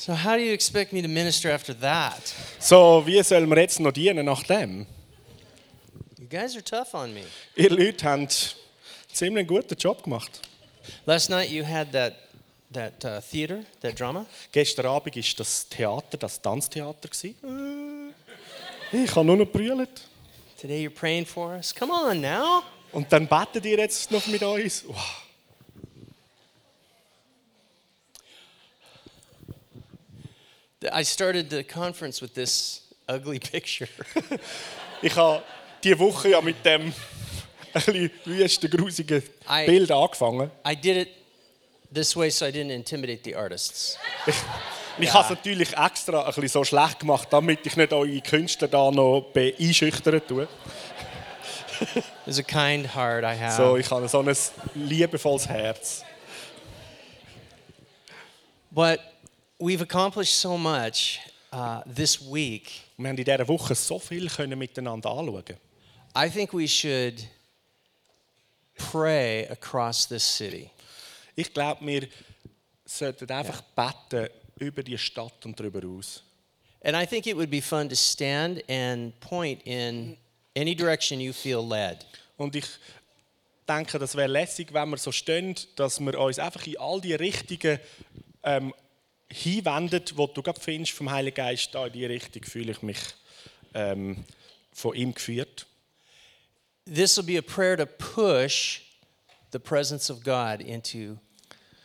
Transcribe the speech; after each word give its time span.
So, 0.00 0.14
how 0.14 0.34
do 0.34 0.42
you 0.42 0.54
expect 0.54 0.94
me 0.94 1.02
to 1.02 1.08
minister 1.08 1.50
after 1.50 1.74
that? 1.74 2.34
So, 2.58 3.02
wie 3.04 3.22
sollen 3.22 3.50
wir 3.50 3.58
jetzt 3.58 3.80
noch 3.80 3.92
dienen 3.92 4.24
nach 4.24 4.42
dem? 4.44 4.86
You 6.18 6.26
guys 6.26 6.56
are 6.56 6.64
tough 6.64 6.94
on 6.94 7.12
me. 7.12 7.24
Ihr 7.54 7.68
Leute 7.68 8.06
haben 8.06 8.26
ziemlich 9.12 9.40
einen 9.40 9.46
guten 9.46 9.76
Job 9.76 10.02
gemacht. 10.02 10.40
Last 11.04 11.28
night 11.28 11.50
you 11.50 11.66
had 11.66 11.92
that, 11.92 12.14
that 12.72 13.04
uh, 13.04 13.20
theater, 13.20 13.62
that 13.82 14.00
drama. 14.00 14.24
Gestern 14.52 14.86
Abend 14.86 15.14
war 15.14 15.22
das 15.36 15.68
Theater, 15.68 16.16
das 16.16 16.40
Tanztheater. 16.40 17.06
gewesen. 17.06 18.14
Ich 18.92 19.14
habe 19.14 19.26
nur 19.26 19.36
noch 19.36 19.52
brüllt. 19.52 20.00
Today 20.58 20.86
you're 20.86 20.88
praying 20.88 21.26
for 21.26 21.50
us. 21.56 21.74
Come 21.74 21.92
on 21.92 22.22
now. 22.22 22.62
Und 22.92 23.12
dann 23.12 23.28
betet 23.28 23.66
ihr 23.66 23.76
jetzt 23.76 24.10
noch 24.10 24.26
mit 24.28 24.42
uns. 24.42 24.82
Wow. 24.88 24.96
I 30.82 31.04
started 31.04 31.50
the 31.50 31.62
conference 31.62 32.22
with 32.22 32.34
this 32.34 32.82
ugly 33.08 33.38
picture. 33.52 33.88
Ich 35.02 35.16
habe 35.16 35.42
diese 35.82 35.98
Woche 35.98 36.28
ja 36.28 36.42
mit 36.42 36.62
dem 36.62 36.92
ein 37.72 38.10
bisschen 38.26 38.70
grusigen. 38.70 39.22
Bild 39.64 39.90
angefangen. 39.90 40.50
I 40.66 40.74
did 40.76 40.96
it 40.98 41.08
this 41.92 42.14
way 42.14 42.30
so 42.30 42.44
I 42.44 42.50
didn't 42.50 42.70
intimidate 42.70 43.22
the 43.24 43.34
artists. 43.34 43.96
Und 44.26 45.04
Ich 45.04 45.10
habe 45.14 45.24
es 45.24 45.30
natürlich 45.30 45.74
extra 45.74 46.20
ein 46.20 46.26
bisschen 46.34 46.48
so 46.48 46.64
schlecht 46.64 47.00
gemacht, 47.00 47.28
damit 47.30 47.64
ich 47.64 47.76
nicht 47.76 47.92
eure 47.94 48.20
Künstler 48.20 48.68
da 48.68 48.90
noch 48.90 49.30
einschüchtern 49.34 50.20
tue. 50.28 50.46
There's 52.26 52.38
a 52.38 52.42
kind 52.42 52.94
heart 52.94 53.24
I 53.24 53.34
have. 53.38 53.56
So, 53.56 53.78
ich 53.78 53.90
habe 53.90 54.06
so 54.06 54.20
ein 54.20 54.36
liebevolles 54.74 55.48
Herz. 55.48 56.04
But 58.70 59.00
we've 59.60 59.82
accomplished 59.82 60.34
so 60.34 60.56
much 60.56 61.20
uh, 61.52 61.82
this 61.86 62.20
week. 62.20 62.82
Wir 62.96 63.08
haben 63.08 63.18
in 63.18 63.24
dieser 63.24 63.46
Woche 63.46 63.74
so 63.74 63.98
viel 63.98 64.28
können 64.28 64.58
miteinander 64.58 65.10
anschauen. 65.10 65.56
I 66.16 66.28
think 66.28 66.52
we 66.52 66.66
should 66.66 67.22
pray 68.76 69.46
across 69.48 70.06
this 70.06 70.24
city. 70.24 70.70
Ich 71.36 71.52
glaube, 71.52 71.84
wir 71.86 72.08
sollten 72.84 73.30
einfach 73.30 73.62
beten 73.62 74.28
über 74.58 74.82
die 74.82 74.98
Stadt 74.98 75.44
und 75.44 75.58
darüber 75.58 75.86
aus. 75.86 76.22
And 76.82 76.96
I 76.96 77.06
think 77.06 77.26
it 77.26 77.36
would 77.36 77.50
be 77.50 77.60
fun 77.60 77.88
to 77.88 77.94
stand 77.94 78.62
and 78.68 79.18
point 79.20 79.60
in 79.66 80.16
any 80.56 80.74
direction 80.74 81.20
you 81.20 81.32
feel 81.32 81.62
led. 81.62 82.06
Und 82.38 82.56
ich 82.56 82.66
denke, 83.68 83.98
das 83.98 84.16
wäre 84.16 84.28
lässig, 84.28 84.72
wenn 84.72 84.88
wir 84.88 84.96
so 84.96 85.12
stehen, 85.12 85.54
dass 85.76 86.00
wir 86.00 86.18
uns 86.18 86.38
einfach 86.38 86.66
in 86.66 86.78
all 86.78 87.00
die 87.00 87.14
Richtungen 87.14 87.78
ähm, 88.42 88.72
hinwenden, 89.32 90.02
wo 90.14 90.26
du 90.26 90.42
gerade 90.42 90.60
findest 90.60 90.92
vom 90.92 91.10
Heiligen 91.10 91.36
Geist, 91.36 91.74
da 91.74 91.86
in 91.86 91.92
die 91.92 92.06
Richtung 92.06 92.42
fühle 92.44 92.72
ich 92.72 92.82
mich 92.82 92.98
ähm, 93.74 94.24
von 94.72 94.94
ihm 94.94 95.14
geführt. 95.14 95.66
This 96.92 97.16
will 97.16 97.24
be 97.24 97.38
a 97.38 97.42
prayer 97.42 97.76
to 97.76 97.86
push 97.86 98.80
the 99.52 99.58
presence 99.58 100.10
of 100.10 100.22
God 100.24 100.60
into 100.60 101.18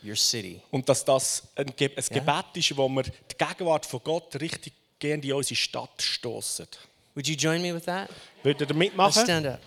your 0.04 0.16
city. 0.16 0.62
Und 0.70 0.88
dass 0.88 1.04
das 1.04 1.48
ein, 1.54 1.72
Ge 1.76 1.90
ein 1.96 2.04
Gebet 2.10 2.44
ist, 2.54 2.76
wo 2.76 2.88
wir 2.88 3.02
die 3.02 3.36
Gegenwart 3.36 3.86
von 3.86 4.00
Gott 4.02 4.40
richtig 4.40 4.72
gehend 4.98 5.24
in 5.24 5.32
unsere 5.32 5.56
Stadt 5.56 6.02
stoßen. 6.02 6.66
Would 7.14 7.28
you 7.28 7.34
join 7.34 7.62
me 7.62 7.74
with 7.74 7.84
that? 7.84 8.10
Würdet 8.42 8.62
ihr 8.62 8.66
Let's 8.66 8.78
mitmachen? 8.78 9.22
stand 9.22 9.46
up. 9.46 9.60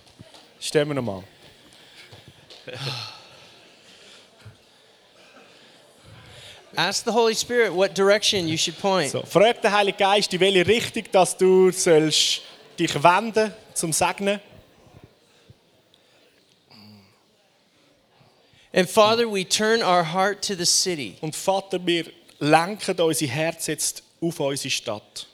Stellen 0.60 0.88
wir 0.88 0.94
nochmal. 0.94 1.24
Ask 6.76 7.04
the 7.04 7.12
Holy 7.12 7.34
Spirit 7.34 7.72
what 7.72 7.94
direction 7.94 8.46
you 8.46 8.56
should 8.56 8.78
point. 8.78 9.10
So, 9.10 9.22
frag 9.22 9.60
den 9.60 9.72
Heiligen 9.72 9.98
Geist, 9.98 10.32
in 10.32 10.40
welche 10.40 10.66
Richtung 10.66 11.04
dass 11.10 11.36
du 11.36 11.72
sollst 11.72 12.42
dich 12.78 13.02
wenden 13.02 13.52
zum 13.74 13.92
Segnen. 13.92 14.40
And 18.72 18.88
Father, 18.88 19.28
we 19.28 19.44
turn 19.44 19.82
our 19.82 20.04
heart 20.04 20.42
to 20.42 20.54
the 20.54 20.66
city. 20.66 21.16
Und 21.20 21.34
Vater, 21.34 21.84
wir 21.84 22.06
lenken 22.38 23.00
unser 23.00 23.26
Herz 23.26 23.66
jetzt 23.66 24.02
auf 24.20 24.38
unsere 24.38 24.70
Stadt. 24.70 25.26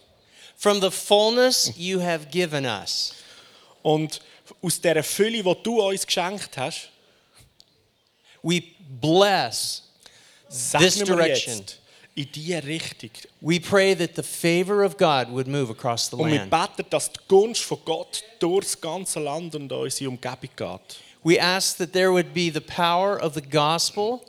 From 0.57 0.81
the 0.81 0.91
fullness 0.91 1.71
you 1.77 2.01
have 2.01 2.27
given 2.31 2.65
us, 2.65 3.13
Und 3.83 4.21
aus 4.63 4.81
dieser 4.81 5.03
Fülle, 5.03 5.43
die 5.43 5.63
du 5.63 5.83
uns 5.83 6.07
geschenkt 6.07 6.57
hast, 6.57 6.89
we 8.43 8.63
bless 9.01 9.83
this 10.49 10.71
segnen 10.71 11.09
wir 11.09 11.17
direction. 11.17 11.59
jetzt 11.59 11.81
in 12.17 12.33
diese 12.33 12.65
Richtung. 12.65 13.11
We 13.41 13.61
pray 13.61 13.95
that 13.95 14.17
the 14.17 14.23
favor 14.23 14.83
of 14.83 14.97
God 14.97 15.31
would 15.31 15.47
move 15.47 15.71
across 15.71 16.09
the 16.09 16.17
Und 16.17 16.31
wir 16.31 16.47
land. 16.47 16.51
beten, 16.51 16.89
dass 16.91 17.13
die 17.13 17.21
Gunst 17.29 17.63
von 17.63 17.79
Gott 17.85 18.25
durch 18.39 18.65
das 18.65 18.81
ganze 18.81 19.21
Land 19.21 19.55
und 19.55 19.71
unsere 19.71 20.11
Umgebung 20.11 20.51
geht. 20.57 20.97
We 21.23 21.41
ask 21.41 21.77
that 21.79 21.93
there 21.93 22.11
would 22.13 22.33
be 22.33 22.51
the 22.53 22.61
power 22.61 23.23
of 23.23 23.35
the 23.35 23.43
gospel 23.43 24.23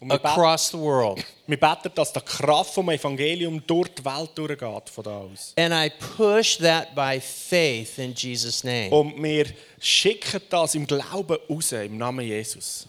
wir, 0.00 0.14
across 0.16 0.70
the 0.70 0.78
world. 0.78 1.24
wir 1.46 1.56
beten, 1.58 1.90
dass 1.94 2.12
die 2.12 2.20
Kraft 2.20 2.74
vom 2.74 2.90
Evangelium 2.90 3.62
durch 3.66 3.88
die 3.88 4.04
Welt 4.04 4.30
durchgeht 4.34 4.90
von 4.90 5.04
da 5.04 5.18
aus. 5.18 5.54
And 5.56 5.72
I 5.72 5.90
push 6.16 6.58
that 6.58 6.94
by 6.94 7.20
faith 7.20 7.98
in 7.98 8.12
Jesus' 8.14 8.64
name. 8.64 8.90
Und 8.90 9.22
wir 9.22 9.46
schicken 9.80 10.42
das 10.50 10.74
im 10.74 10.86
Glauben 10.86 11.38
raus, 11.48 11.72
im 11.72 11.96
Namen 11.96 12.26
Jesus. 12.26 12.86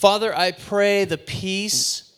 Father, 0.00 0.34
I 0.34 0.52
pray 0.52 1.04
the 1.04 1.18
peace 1.18 2.14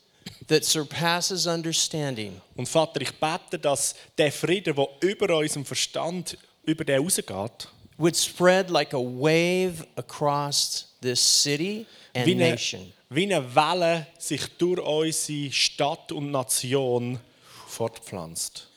that 0.47 0.65
surpasses 0.65 1.49
understanding 1.49 2.41
Und 2.55 2.69
Vater, 2.69 3.01
ich 3.01 3.11
bete, 3.11 3.59
dass 3.59 3.97
der 4.17 4.31
Frieden, 4.31 4.77
der 4.77 4.89
über 5.01 5.37
unserem 5.37 5.65
Verstand 5.65 6.39
über 6.65 6.85
den 6.85 7.03
rausgeht, 7.03 7.67
would 7.99 8.17
spread 8.17 8.71
like 8.71 8.95
a 8.95 9.01
wave 9.01 9.85
across 9.97 10.95
this 11.01 11.21
city 11.21 11.85
and 12.15 12.25
wie 12.25 12.35
eine, 12.35 12.51
nation. 12.51 12.93
wie 13.11 13.25
eine 13.25 13.53
Welle 13.53 14.07
sich 14.17 14.47
durch 14.59 14.79
unsere 14.79 15.51
Stadt 15.51 16.13
und 16.13 16.31
Nation 16.31 17.19
fortpflanzt. 17.67 18.69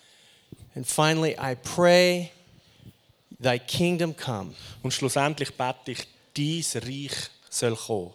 And 0.74 0.88
finally, 0.88 1.34
I 1.40 1.56
pray 1.56 2.32
thy 3.40 3.60
kingdom 3.60 4.16
come. 4.18 4.56
Und 4.82 4.94
schlussendlich 4.94 5.54
bete 5.54 5.92
ich, 5.92 6.08
dies 6.36 6.76
Reich 6.78 7.30
soll 7.52 7.76
kommen. 7.76 8.14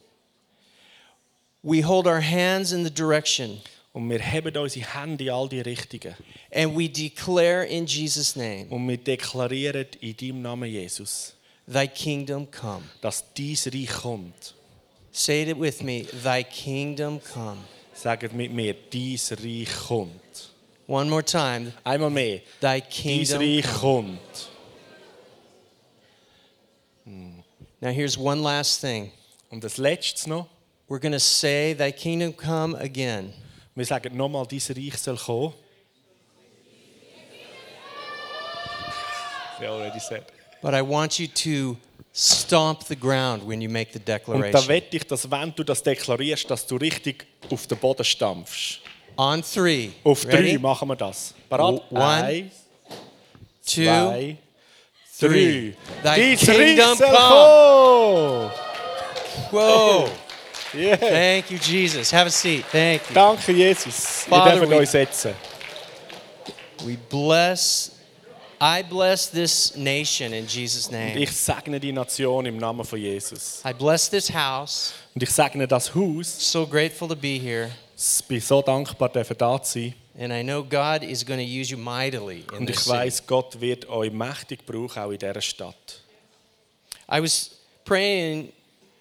We 1.63 1.83
hold 1.83 2.07
our 2.07 2.21
hands 2.23 2.73
in 2.73 2.85
the 2.85 2.91
direction 2.91 3.61
Und 3.93 4.09
wir 4.09 4.21
heben 4.21 4.57
unsere 4.57 4.87
Hände 4.95 5.25
in 5.25 5.31
all 5.31 5.49
die 5.49 5.61
Richtungen. 5.61 6.15
and 6.53 6.77
we 6.77 6.89
declare 6.89 7.65
in 7.67 7.87
Jesus' 7.87 8.37
name, 8.37 8.67
Und 8.71 8.87
wir 8.89 8.97
deklarieren 8.97 9.87
in 10.01 10.17
deinem 10.17 10.43
Namen 10.43 10.71
Jesus, 10.71 11.35
thy 11.67 11.87
kingdom 11.89 12.49
come. 12.51 12.85
dass 13.03 13.25
dies 13.35 13.67
Reich 13.67 13.89
kommt. 13.91 14.55
Say 15.13 15.43
it 15.43 15.59
with 15.59 15.83
me, 15.83 16.05
thy 16.23 16.45
kingdom 16.45 17.21
come. 17.21 17.59
Sagt 17.95 18.33
mit 18.33 18.53
mir, 18.53 18.75
dies 18.75 19.33
Reich 19.33 19.69
kommt. 19.89 20.51
One 20.87 21.11
more 21.11 21.25
time, 21.25 21.73
Einmal 21.85 22.11
mehr, 22.11 22.41
thy 22.61 22.81
kingdom 22.81 23.39
Reich 23.41 23.65
come. 23.65 24.19
kommt. 24.19 24.49
Now, 27.83 27.91
here's 27.91 28.17
one 28.17 28.41
last 28.43 28.81
thing. 28.81 29.11
Und 29.51 29.65
das 29.65 29.79
Letzte 29.79 30.29
noch, 30.31 30.47
We're 30.91 30.99
going 30.99 31.13
to 31.13 31.21
say, 31.21 31.73
Thy 31.73 31.93
kingdom 31.93 32.33
come 32.33 32.75
again. 32.75 33.33
wir 33.77 33.85
sagen 33.87 34.17
nochmal, 34.17 34.45
dies 34.45 34.69
Reich 34.71 34.99
soll 34.99 35.17
kommen. 35.17 35.55
They 39.61 39.69
already 39.69 40.01
said. 40.01 40.25
But 40.61 40.75
I 40.75 40.83
want 40.83 41.19
you 41.21 41.29
to 41.29 41.77
stomp 42.13 42.85
the 42.89 42.97
ground 42.97 43.47
when 43.47 43.61
you 43.61 43.69
make 43.69 43.93
the 43.93 43.99
Und 44.01 44.09
da 44.09 44.19
declaration. 44.19 44.69
wette 44.69 44.97
ich, 44.97 45.07
dass 45.07 45.31
wenn 45.31 45.55
du 45.55 45.63
das 45.63 45.81
deklarierst, 45.83 46.51
dass 46.51 46.67
du 46.67 46.77
richtig 46.77 47.25
auf 47.51 47.67
den 47.69 47.79
Boden 47.79 48.05
stampfst. 48.05 48.81
On 49.17 49.43
three. 49.43 49.91
Auf 50.03 50.25
Ready? 50.27 50.53
drei 50.55 50.59
machen 50.59 50.89
wir 50.89 50.97
das. 50.97 51.35
Parat? 51.49 51.83
One, 51.91 52.03
Eins, 52.05 52.53
Two, 53.65 53.85
zwei, 53.85 54.37
three. 55.19 55.73
drei. 56.03 56.17
Thy 56.17 56.37
Dies 56.37 56.41
kingdom 56.41 56.99
come. 56.99 58.51
kommen. 59.51 60.11
Yeah. 60.73 60.97
Thank 60.97 61.51
you, 61.51 61.59
Jesus. 61.59 62.13
Have 62.13 62.27
a 62.29 62.31
seat. 62.31 62.65
Thank 62.71 63.09
you. 63.09 63.15
Danke, 63.15 63.53
Jesus. 63.53 64.25
Father, 64.29 64.53
dürfen 64.53 64.71
we- 64.71 64.77
euch 64.77 64.91
setzen. 64.91 65.35
We 66.85 66.97
bless, 66.97 67.93
I 68.61 68.83
bless 68.83 69.31
this 69.31 69.75
nation 69.77 70.33
in 70.33 70.47
Jesus' 70.47 70.87
Und 70.87 70.93
name. 70.93 71.19
ich 71.19 71.31
segne 71.33 71.79
die 71.81 71.93
Nation 71.93 72.47
im 72.47 72.57
Namen 72.57 72.85
von 72.85 72.99
Jesus. 72.99 73.61
I 73.65 73.73
bless 73.73 74.09
this 74.09 74.33
house. 74.33 74.93
Und 75.15 75.23
ich 75.23 75.31
segne 75.31 75.67
das 75.67 75.95
Haus. 75.95 76.51
So 76.53 76.67
grateful 76.67 77.09
to 77.09 77.17
be 77.17 77.39
here. 77.39 77.71
Ich 77.97 78.25
bin 78.27 78.41
so 78.41 78.63
dankbar, 78.63 79.09
dürfen 79.11 79.37
da 79.37 79.61
zu 79.63 79.73
sein. 79.79 79.95
And 80.19 80.33
I 80.33 80.43
know 80.43 80.63
God 80.63 81.03
is 81.03 81.25
going 81.25 81.39
to 81.39 81.45
use 81.45 81.71
you 81.71 81.79
mightily 81.79 82.45
in 82.53 82.59
Und 82.59 82.67
this 82.67 82.83
ich 82.83 82.89
weiß, 82.89 83.27
Gott 83.27 83.61
wird 83.61 83.89
euch 83.89 84.11
mächtig 84.13 84.65
brauchen, 84.65 85.03
auch 85.03 85.11
in 85.11 85.19
dieser 85.19 85.41
Stadt. 85.41 86.01
I 87.13 87.23
was 87.23 87.51
praying 87.85 88.53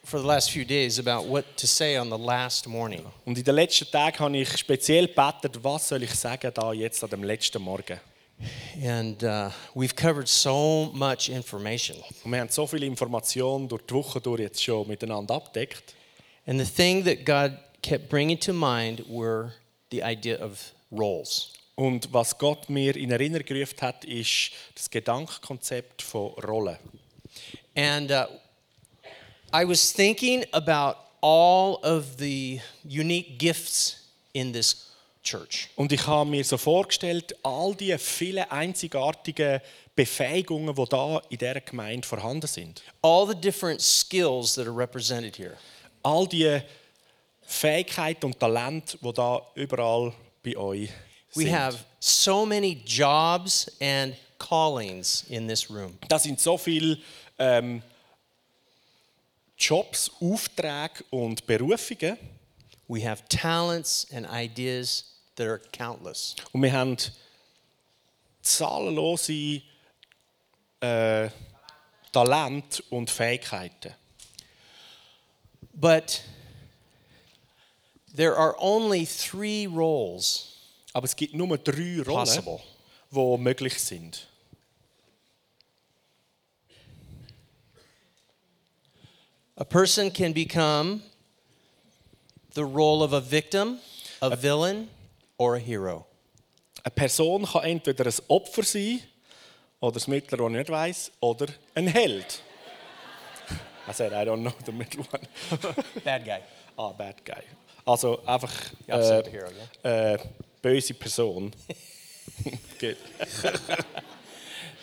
for 0.09 0.19
the 0.19 0.25
last 0.25 0.49
few 0.49 0.65
days 0.65 0.97
about 0.97 1.27
what 1.27 1.45
to 1.55 1.67
say 1.67 1.95
on 1.95 2.09
the 2.09 2.17
last 2.17 2.67
morning. 2.67 3.05
Und 3.25 3.37
in 3.37 3.43
den 3.43 3.53
letzten 3.53 3.89
Tagen 3.91 4.17
habe 4.17 4.37
ich 4.37 4.57
speziell 4.57 5.07
gebetet, 5.07 5.63
was 5.63 5.87
soll 5.87 6.01
ich 6.01 6.15
sagen 6.15 6.51
da 6.51 6.73
jetzt 6.73 7.03
an 7.03 7.11
dem 7.11 7.23
letzten 7.23 7.61
Morgen. 7.61 7.99
And 8.83 9.21
uh, 9.23 9.51
we've 9.75 9.95
covered 9.95 10.27
so 10.27 10.89
much 10.93 11.29
information. 11.29 11.97
Und 12.23 12.31
wir 12.31 12.39
haben 12.39 12.49
so 12.49 12.65
viele 12.65 12.87
Informationen 12.87 13.67
durch 13.67 13.83
die 13.83 13.93
Woche 13.93 14.19
durch 14.19 14.41
jetzt 14.41 14.63
schon 14.63 14.87
miteinander 14.87 15.35
abdeckt. 15.35 15.93
And 16.47 16.59
the 16.59 16.65
thing 16.65 17.03
that 17.03 17.23
God 17.23 17.59
kept 17.83 18.09
bringing 18.09 18.39
to 18.39 18.51
mind 18.51 19.03
were 19.07 19.51
the 19.91 20.01
idea 20.01 20.43
of 20.43 20.73
roles. 20.91 21.53
Und 21.75 22.11
was 22.11 22.35
Gott 22.35 22.67
mir 22.67 22.95
in 22.95 23.11
Erinnerung 23.11 23.45
gerufen 23.45 23.79
hat, 23.81 24.03
ist 24.05 24.51
das 24.73 24.89
Gedankenkonzept 24.89 26.01
von 26.01 26.31
Rollen. 26.43 26.77
And 27.75 28.11
uh, 28.11 28.25
I 29.51 29.65
was 29.65 29.91
thinking 29.91 30.45
about 30.53 30.97
all 31.21 31.79
of 31.83 32.17
the 32.17 32.59
unique 32.83 33.37
gifts 33.39 33.95
in 34.33 34.51
this 34.53 34.91
church. 35.23 35.69
Und 35.75 35.91
ich 35.91 36.05
habe 36.05 36.29
mir 36.29 36.43
so 36.43 36.57
vorgestellt, 36.57 37.35
all 37.43 37.73
die 37.73 37.97
vielen 37.97 38.49
einzigartigen 38.49 39.61
Befähigungen, 39.95 40.73
die 40.75 40.85
da 40.85 41.21
in 41.29 41.37
dieser 41.37 41.61
Gemeinde 41.61 42.07
vorhanden 42.07 42.47
sind. 42.47 42.81
All 43.01 43.27
the 43.27 43.35
different 43.35 43.81
skills 43.81 44.53
that 44.55 44.67
are 44.67 44.75
represented 44.75 45.35
here. 45.35 45.57
All 46.03 46.27
die 46.27 46.61
Fähigkeiten 47.41 48.27
und 48.27 48.39
Talente, 48.39 48.97
die 49.01 49.13
da 49.13 49.41
überall 49.55 50.13
bei 50.43 50.55
euch 50.55 50.89
We 51.33 51.43
sind. 51.43 51.51
have 51.53 51.77
so 51.99 52.45
many 52.45 52.81
jobs 52.85 53.69
and 53.81 54.15
callings 54.37 55.25
in 55.29 55.47
this 55.47 55.69
room. 55.69 55.97
Das 56.07 56.23
sind 56.23 56.39
so 56.39 56.57
viele 56.57 56.97
ähm, 57.37 57.81
Jobs, 59.59 60.09
Aufträge 60.21 61.03
und 61.09 61.45
Berufungen. 61.45 62.17
We 62.87 63.07
have 63.07 63.23
talents 63.29 64.07
and 64.11 64.25
ideas 64.31 65.05
that 65.35 65.47
are 65.47 65.61
countless. 65.71 66.35
Und 66.53 66.63
wir 66.63 66.71
haben 66.71 66.97
zahllose 68.41 69.61
äh, 70.81 71.29
Talente 72.11 72.83
und 72.89 73.09
Fähigkeiten. 73.09 73.93
But 75.73 76.21
there 78.15 78.35
are 78.35 78.55
only 78.57 79.05
three 79.05 79.67
roles 79.67 80.49
Aber 80.93 81.05
es 81.05 81.15
gibt 81.15 81.33
nur 81.33 81.57
drei 81.57 82.01
Rollen, 82.01 82.05
possible. 82.05 82.59
die 83.11 83.37
möglich 83.37 83.79
sind. 83.79 84.27
A 89.59 89.65
person 89.65 90.09
can 90.09 90.31
become 90.31 91.03
the 92.53 92.63
role 92.63 93.03
of 93.03 93.11
a 93.11 93.19
victim, 93.19 93.79
a 94.21 94.33
villain, 94.33 94.87
or 95.37 95.55
a 95.55 95.59
hero. 95.59 96.05
Eine 96.85 96.95
Person 96.95 97.45
kann 97.45 97.63
entweder 97.65 98.05
ein 98.05 98.13
Opfer 98.29 98.63
sein, 98.63 99.01
oder 99.81 99.91
das 99.91 100.07
Mittlere, 100.07 100.43
das 100.43 100.51
ich 100.51 100.57
nicht 100.57 100.69
weiss, 100.69 101.11
oder 101.19 101.47
ein 101.75 101.87
Held. 101.87 102.41
I 103.87 103.91
said, 103.91 104.13
I 104.13 104.23
don't 104.23 104.43
know 104.43 104.53
the 104.65 104.71
middle 104.71 105.05
one. 105.11 105.27
Bad 106.05 106.23
guy. 106.25 106.41
ah, 106.77 106.93
bad 106.93 107.25
guy. 107.25 107.43
Also 107.85 108.21
einfach 108.25 108.53
The 108.87 108.93
opposite 108.93 109.19
of 109.19 109.25
a 109.25 109.29
äh, 109.29 109.31
hero, 109.31 109.49
yeah? 109.83 110.13
äh, 110.13 110.17
böse 110.61 110.93
Person. 110.93 111.51
Gut. 112.79 112.97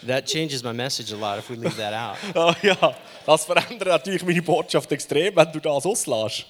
That 0.02 0.26
changes 0.26 0.62
my 0.62 0.72
message 0.72 1.12
a 1.12 1.16
lot 1.16 1.38
if 1.38 1.48
we 1.48 1.56
leave 1.56 1.76
that 1.76 1.92
out. 1.92 2.16
Ah, 2.34 2.54
ja, 2.62 2.94
das 3.24 3.44
verändert 3.44 3.88
natürlich 3.88 4.24
meine 4.24 4.42
Botschaft 4.42 4.90
extrem, 4.92 5.34
wenn 5.34 5.52
du 5.52 5.60
das 5.60 5.86
auslässt. 5.86 6.46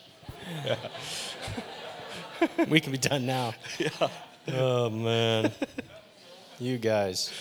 we 2.68 2.80
can 2.80 2.92
be 2.92 2.98
done 2.98 3.26
now. 3.26 3.54
Oh 4.48 4.88
man. 4.90 5.50
You 6.60 6.78
guys. 6.78 7.32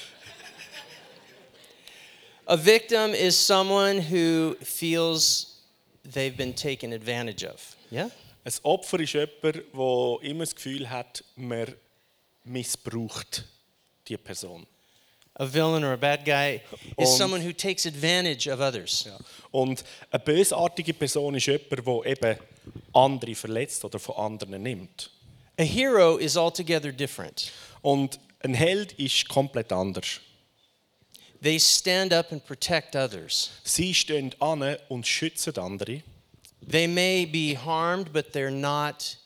A 2.47 2.57
victim 2.57 3.13
is 3.13 3.37
someone 3.37 3.99
who 3.99 4.55
feels 4.63 5.61
they've 6.03 6.35
been 6.35 6.53
taken 6.53 6.93
advantage 6.93 7.43
of. 7.43 7.75
Yeah? 7.91 8.09
Ein 8.43 8.53
Opfer 8.63 8.99
ist 8.99 9.13
jemand, 9.13 9.43
der 9.43 10.29
immer 10.29 10.45
das 10.45 10.55
Gefühl 10.55 10.89
hat, 10.89 11.23
man 11.35 11.75
missbraucht 12.43 13.45
die 14.07 14.17
Person. 14.17 14.65
A 15.37 15.45
villain 15.45 15.83
or 15.83 15.93
a 15.93 15.97
bad 15.97 16.23
guy 16.25 16.61
is 16.97 17.09
Und- 17.09 17.17
someone 17.17 17.41
who 17.45 17.51
takes 17.51 17.85
advantage 17.85 18.47
of 18.47 18.59
others. 18.61 19.05
Und 19.51 19.83
eine 20.11 20.23
bösartige 20.23 20.93
Person 20.93 21.35
ist 21.35 21.45
jemand, 21.47 21.85
der 21.85 22.05
eben 22.05 22.39
andere 22.93 23.35
verletzt 23.35 23.83
oder 23.83 23.99
von 23.99 24.15
anderen 24.15 24.63
nimmt. 24.63 25.11
A 25.59 25.63
hero 25.63 26.17
is 26.17 26.37
altogether 26.37 26.91
different. 26.91 27.51
Und 27.81 28.19
ein 28.39 28.53
Held 28.53 28.93
ist 28.93 29.27
komplett 29.27 29.71
anders. 29.71 30.21
They 31.41 31.59
stand 31.59 32.13
up 32.13 32.31
and 32.31 32.43
protect 32.45 32.95
others. 32.95 33.51
Sie 33.63 33.93
stehen 33.93 34.33
an 34.39 34.77
und 34.89 35.05
schützen 35.05 35.57
andere. 35.57 36.01
They 36.67 36.87
may 36.87 37.25
be 37.25 37.55
harmed, 37.57 38.11
but 38.13 38.33
they're 38.33 38.49
not 38.49 39.17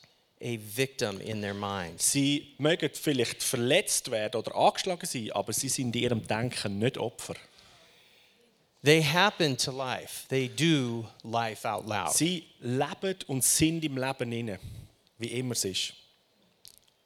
a 0.42 0.58
victim 0.58 1.20
in 1.20 1.40
their 1.40 1.54
minds. 1.54 2.12
Sie 2.12 2.54
mögen 2.58 2.90
vielleicht 2.92 3.42
verletzt 3.42 4.10
werden 4.10 4.40
oder 4.40 4.54
angeschlagen 4.54 5.06
sein, 5.06 5.30
aber 5.32 5.52
sie 5.52 5.68
sind 5.68 5.94
in 5.94 6.02
ihrem 6.02 6.26
Denken 6.26 6.78
nicht 6.78 6.98
Opfer. 6.98 7.34
They 8.82 9.02
happen 9.02 9.56
to 9.58 9.70
life. 9.70 10.26
They 10.28 10.48
do 10.48 11.06
life 11.22 11.68
out 11.68 11.86
loud. 11.86 12.14
Sie 12.14 12.46
leben 12.60 13.16
und 13.26 13.44
sind 13.44 13.84
im 13.84 13.98
Leben 13.98 14.32
inne, 14.32 14.58
wie 15.18 15.28
immer 15.28 15.52
es 15.52 15.64
ist. 15.64 15.92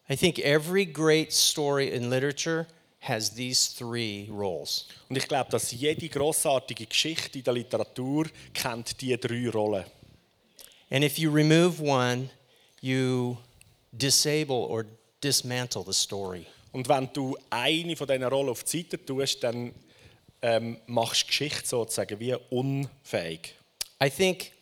I 0.09 0.17
think 0.17 0.39
every 0.39 0.85
great 0.85 1.33
story 1.33 1.89
in 1.89 2.11
literature 2.11 2.67
has 3.01 3.35
these 3.35 3.75
three 3.77 4.29
roles. 4.31 4.87
Und 5.09 5.17
ich 5.17 5.27
glaube, 5.27 5.51
dass 5.51 5.73
jede 5.73 6.09
großartige 6.09 6.87
Geschichte 6.87 7.39
in 7.39 7.45
der 7.45 7.55
Literatur 7.55 8.27
kennt 8.53 9.01
die 9.01 9.19
drei 9.19 9.49
Rollen. 9.49 9.85
And 10.91 11.03
if 11.03 11.19
you 11.19 11.31
remove 11.31 11.83
one, 11.83 12.31
you 12.85 13.39
disable 13.97 14.67
or 14.69 14.85
dismantle 15.21 15.85
the 15.85 15.93
story. 15.93 16.47
Und 16.73 16.89
wenn 16.89 17.09
du 17.13 17.37
eine 17.51 17.97
von 17.97 18.07
diesen 18.07 18.25
Rollen 18.25 18.51
auf 18.51 18.65
die 18.65 18.83
Seite 18.83 19.05
tust, 19.05 19.43
dann 19.43 19.73
ähm, 20.43 20.79
machst 20.87 21.23
du 21.23 21.27
Geschichte 21.29 21.67
sozusagen 21.67 22.19
wie 22.21 22.35
unfähig. 22.51 23.55
I 24.03 24.11
think 24.11 24.53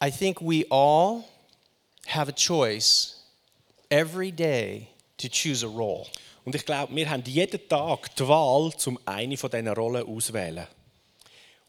I 0.00 0.10
think 0.10 0.40
we 0.40 0.64
all 0.70 1.24
have 2.06 2.28
a 2.28 2.32
choice 2.32 3.16
every 3.90 4.30
day 4.30 4.88
to 5.16 5.28
choose 5.28 5.64
a 5.64 5.68
role. 5.68 6.06
Und 6.44 6.54
ich 6.54 6.64
glaube, 6.64 6.94
wir 6.94 7.08
haben 7.10 7.24
jeden 7.24 7.68
Tag 7.68 8.14
die 8.16 8.28
Wahl, 8.28 8.72
zum 8.76 8.98
eine 9.04 9.36
von 9.36 9.50
diesen 9.50 9.68
Rollen 9.68 10.06
auszuwählen. 10.06 10.66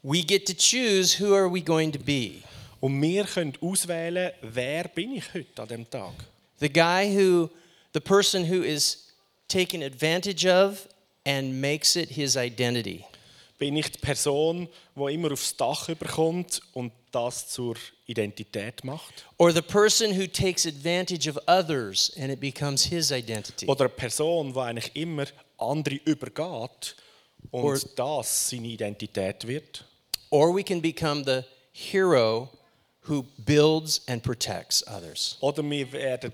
We 0.01 0.23
get 0.23 0.45
to 0.47 0.53
choose 0.53 1.13
who 1.19 1.33
are 1.35 1.49
we 1.51 1.61
going 1.61 1.91
to 1.91 1.99
be. 1.99 2.43
Und 2.81 3.01
wir 3.01 3.25
können 3.25 3.53
auswählen, 3.61 4.31
wer 4.41 4.87
bin 4.87 5.15
ich 5.15 5.33
heute 5.33 5.61
an 5.61 5.67
dem 5.67 5.89
Tag. 5.89 6.13
The 6.61 6.69
guy 6.69 7.13
who 7.13 7.49
the 7.93 7.99
person 7.99 8.45
who 8.49 8.63
is 8.63 9.07
taken 9.49 9.83
advantage 9.83 10.45
of 10.45 10.87
and 11.25 11.59
makes 11.59 11.95
it 11.97 12.09
his 12.09 12.37
identity. 12.37 13.03
Bin 13.57 13.75
ich 13.75 13.91
die 13.91 13.99
Person, 13.99 14.69
die 14.95 15.13
immer 15.13 15.33
aufs 15.33 15.57
Dach 15.57 15.89
überkommt 15.89 16.61
und 16.73 16.93
das 17.11 17.49
zur 17.49 17.75
Identität 18.07 18.85
macht? 18.85 19.25
Or 19.37 19.51
the 19.51 19.61
person 19.61 20.17
who 20.17 20.27
takes 20.27 20.65
advantage 20.65 21.27
of 21.29 21.37
others 21.47 22.13
and 22.17 22.31
it 22.31 22.39
becomes 22.39 22.85
his 22.85 23.11
identity. 23.11 23.65
Oder 23.65 23.85
eine 23.85 23.89
Person, 23.89 24.53
die 24.53 24.59
eigentlich 24.59 24.95
immer 24.95 25.25
andere 25.57 25.95
übergeht 26.05 26.95
und 27.51 27.63
Or- 27.63 27.79
das 27.97 28.49
seine 28.49 28.67
Identität 28.67 29.45
wird? 29.45 29.83
Or 30.31 30.53
we 30.53 30.63
can 30.63 30.81
become 30.81 31.23
the 31.23 31.45
hero 31.71 32.49
who 33.01 33.25
builds 33.45 34.01
and 34.07 34.21
protects 34.21 34.83
others. 34.87 35.37
Oder 35.41 35.63
wir 35.63 35.91
werden 35.91 36.33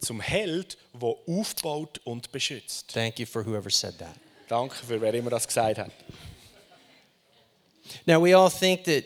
zum 0.00 0.20
Held, 0.20 0.76
der 0.94 1.14
aufbaut 1.26 2.00
und 2.04 2.32
beschützt. 2.32 2.92
Thank 2.92 3.18
you 3.18 3.26
for 3.26 3.44
whoever 3.44 3.70
said 3.70 3.98
that. 3.98 4.16
Danke 4.48 4.74
für 4.74 5.00
wer 5.00 5.12
immer 5.12 5.30
das 5.30 5.46
gesagt 5.46 5.78
hat. 5.78 5.90
Now, 8.06 8.20
we 8.20 8.34
all 8.34 8.50
think 8.50 8.84
that 8.84 9.04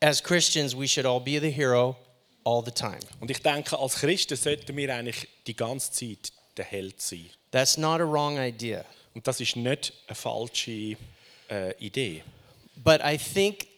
as 0.00 0.20
Christians, 0.20 0.74
we 0.74 0.86
should 0.86 1.06
all 1.06 1.20
be 1.20 1.38
the 1.38 1.50
hero 1.50 1.96
all 2.44 2.62
the 2.62 2.70
time. 2.70 3.00
Und 3.20 3.30
ich 3.30 3.40
denke, 3.40 3.78
als 3.78 3.94
Christen 3.94 4.36
sollten 4.36 4.76
wir 4.76 4.94
eigentlich 4.94 5.28
die 5.46 5.56
ganze 5.56 5.92
Zeit 5.92 6.32
der 6.56 6.64
Held 6.64 7.00
sein. 7.00 7.30
That's 7.50 7.76
not 7.76 8.00
a 8.00 8.04
wrong 8.04 8.38
idea. 8.38 8.84
Und 9.14 9.26
das 9.26 9.40
ist 9.40 9.56
nicht 9.56 9.92
eine 10.06 10.14
falsche 10.16 10.96
äh, 11.48 11.74
Idee. 11.78 12.22
But 12.76 13.00
I 13.04 13.16
think 13.16 13.68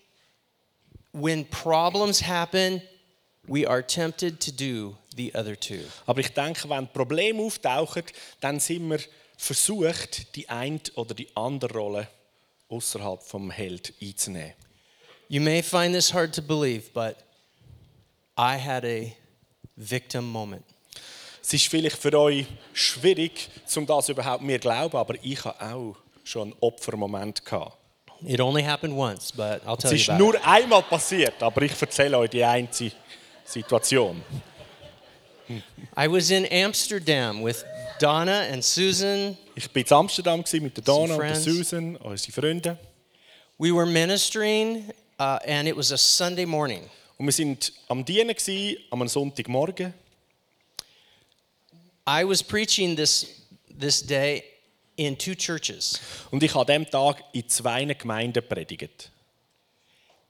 when 1.12 1.45
problems 1.45 2.21
happen, 2.21 2.83
we 3.49 3.67
are 3.67 3.83
tempted 3.83 4.41
to 4.41 4.53
do 4.53 4.97
the 5.17 5.35
other 5.35 5.57
two. 5.57 5.85
Aber 6.07 6.21
ich 6.21 6.33
denke, 6.33 6.69
wenn 6.69 6.88
Probleme 6.88 7.43
auftauchen, 7.43 8.05
dann 8.41 8.61
sind 8.61 8.88
wir 8.88 9.00
versucht, 9.37 10.35
die 10.35 10.49
eine 10.49 10.81
oder 10.95 11.15
die 11.15 11.29
andere 11.35 11.73
Rolle 11.73 12.09
außerhalb 12.69 13.23
vom 13.23 13.50
Held 13.50 13.93
einzunehmen. 14.00 14.55
You 15.29 15.41
may 15.41 15.62
find 15.62 15.95
this 15.95 16.12
hard 16.12 16.35
to 16.35 16.43
believe, 16.43 16.91
but 16.93 17.17
I 18.38 18.57
had 18.59 18.85
a 18.85 19.12
victim 19.76 20.25
moment. 20.25 20.65
Es 21.43 21.53
ist 21.53 21.69
vielleicht 21.69 21.97
für 21.97 22.12
euch 22.19 22.47
schwierig, 22.73 23.49
um 23.76 23.87
das 23.87 24.09
überhaupt 24.09 24.43
mir 24.43 24.59
glauben, 24.59 24.97
aber 24.97 25.15
ich 25.23 25.45
habe 25.45 25.61
auch 25.61 25.97
schon 26.25 26.53
einen 26.53 26.57
Opfermoment 26.61 27.45
gehabt. 27.45 27.76
It 28.25 28.41
only 28.41 28.63
happened 28.63 28.97
once, 28.97 29.31
but 29.31 29.63
I'll 29.67 29.75
Es 29.77 29.83
tell 29.83 29.93
you 29.93 29.97
ist 29.99 30.09
about 30.09 30.35
it. 30.37 30.41
einmal 30.47 30.83
passiert, 30.83 31.43
aber 31.43 31.63
ich 31.63 31.81
erzähle 31.81 32.17
euch 32.19 32.31
die 32.31 32.45
einzige 32.45 32.95
Situation. 33.45 34.23
I 35.97 36.09
was 36.09 36.31
in 36.31 36.45
Amsterdam 36.51 37.43
with 37.43 37.65
Donna 38.01 38.49
and 38.53 38.65
Susan. 38.65 39.37
Ich 39.55 39.69
war 39.75 39.77
in 39.77 39.93
Amsterdam 39.93 40.45
mit 40.61 40.77
der 40.77 40.83
Donna 40.85 41.15
und 41.15 41.21
der. 41.21 41.35
Susan, 41.37 41.97
unsere 41.97 42.33
Freunde. 42.33 42.79
We 43.59 43.73
were 43.73 43.87
ministering, 43.87 44.91
uh, 45.21 45.39
and 45.47 45.69
it 45.69 45.77
was 45.77 45.93
a 45.93 45.97
Sunday 45.97 46.45
morning. 46.47 46.83
Und 47.19 47.27
wir 47.27 47.33
sind 47.33 47.73
am 47.89 48.05
Dienen 48.05 48.35
gewesen, 48.35 48.77
am 48.91 49.07
Sonntagmorgen. 49.09 49.95
I 52.09 52.25
was 52.25 52.43
preaching 52.43 52.97
this, 52.97 53.27
this 53.79 54.03
day 54.05 54.43
in 54.97 55.17
two 55.17 55.35
churches. 55.35 56.00
Und 56.31 56.43
ich 56.43 56.55
habe 56.55 56.73
an 56.73 56.83
diesem 56.83 56.91
Tag 56.91 57.23
in 57.33 57.49
zwei 57.49 57.85
Gemeinden 57.85 58.43
predigt. 58.47 59.11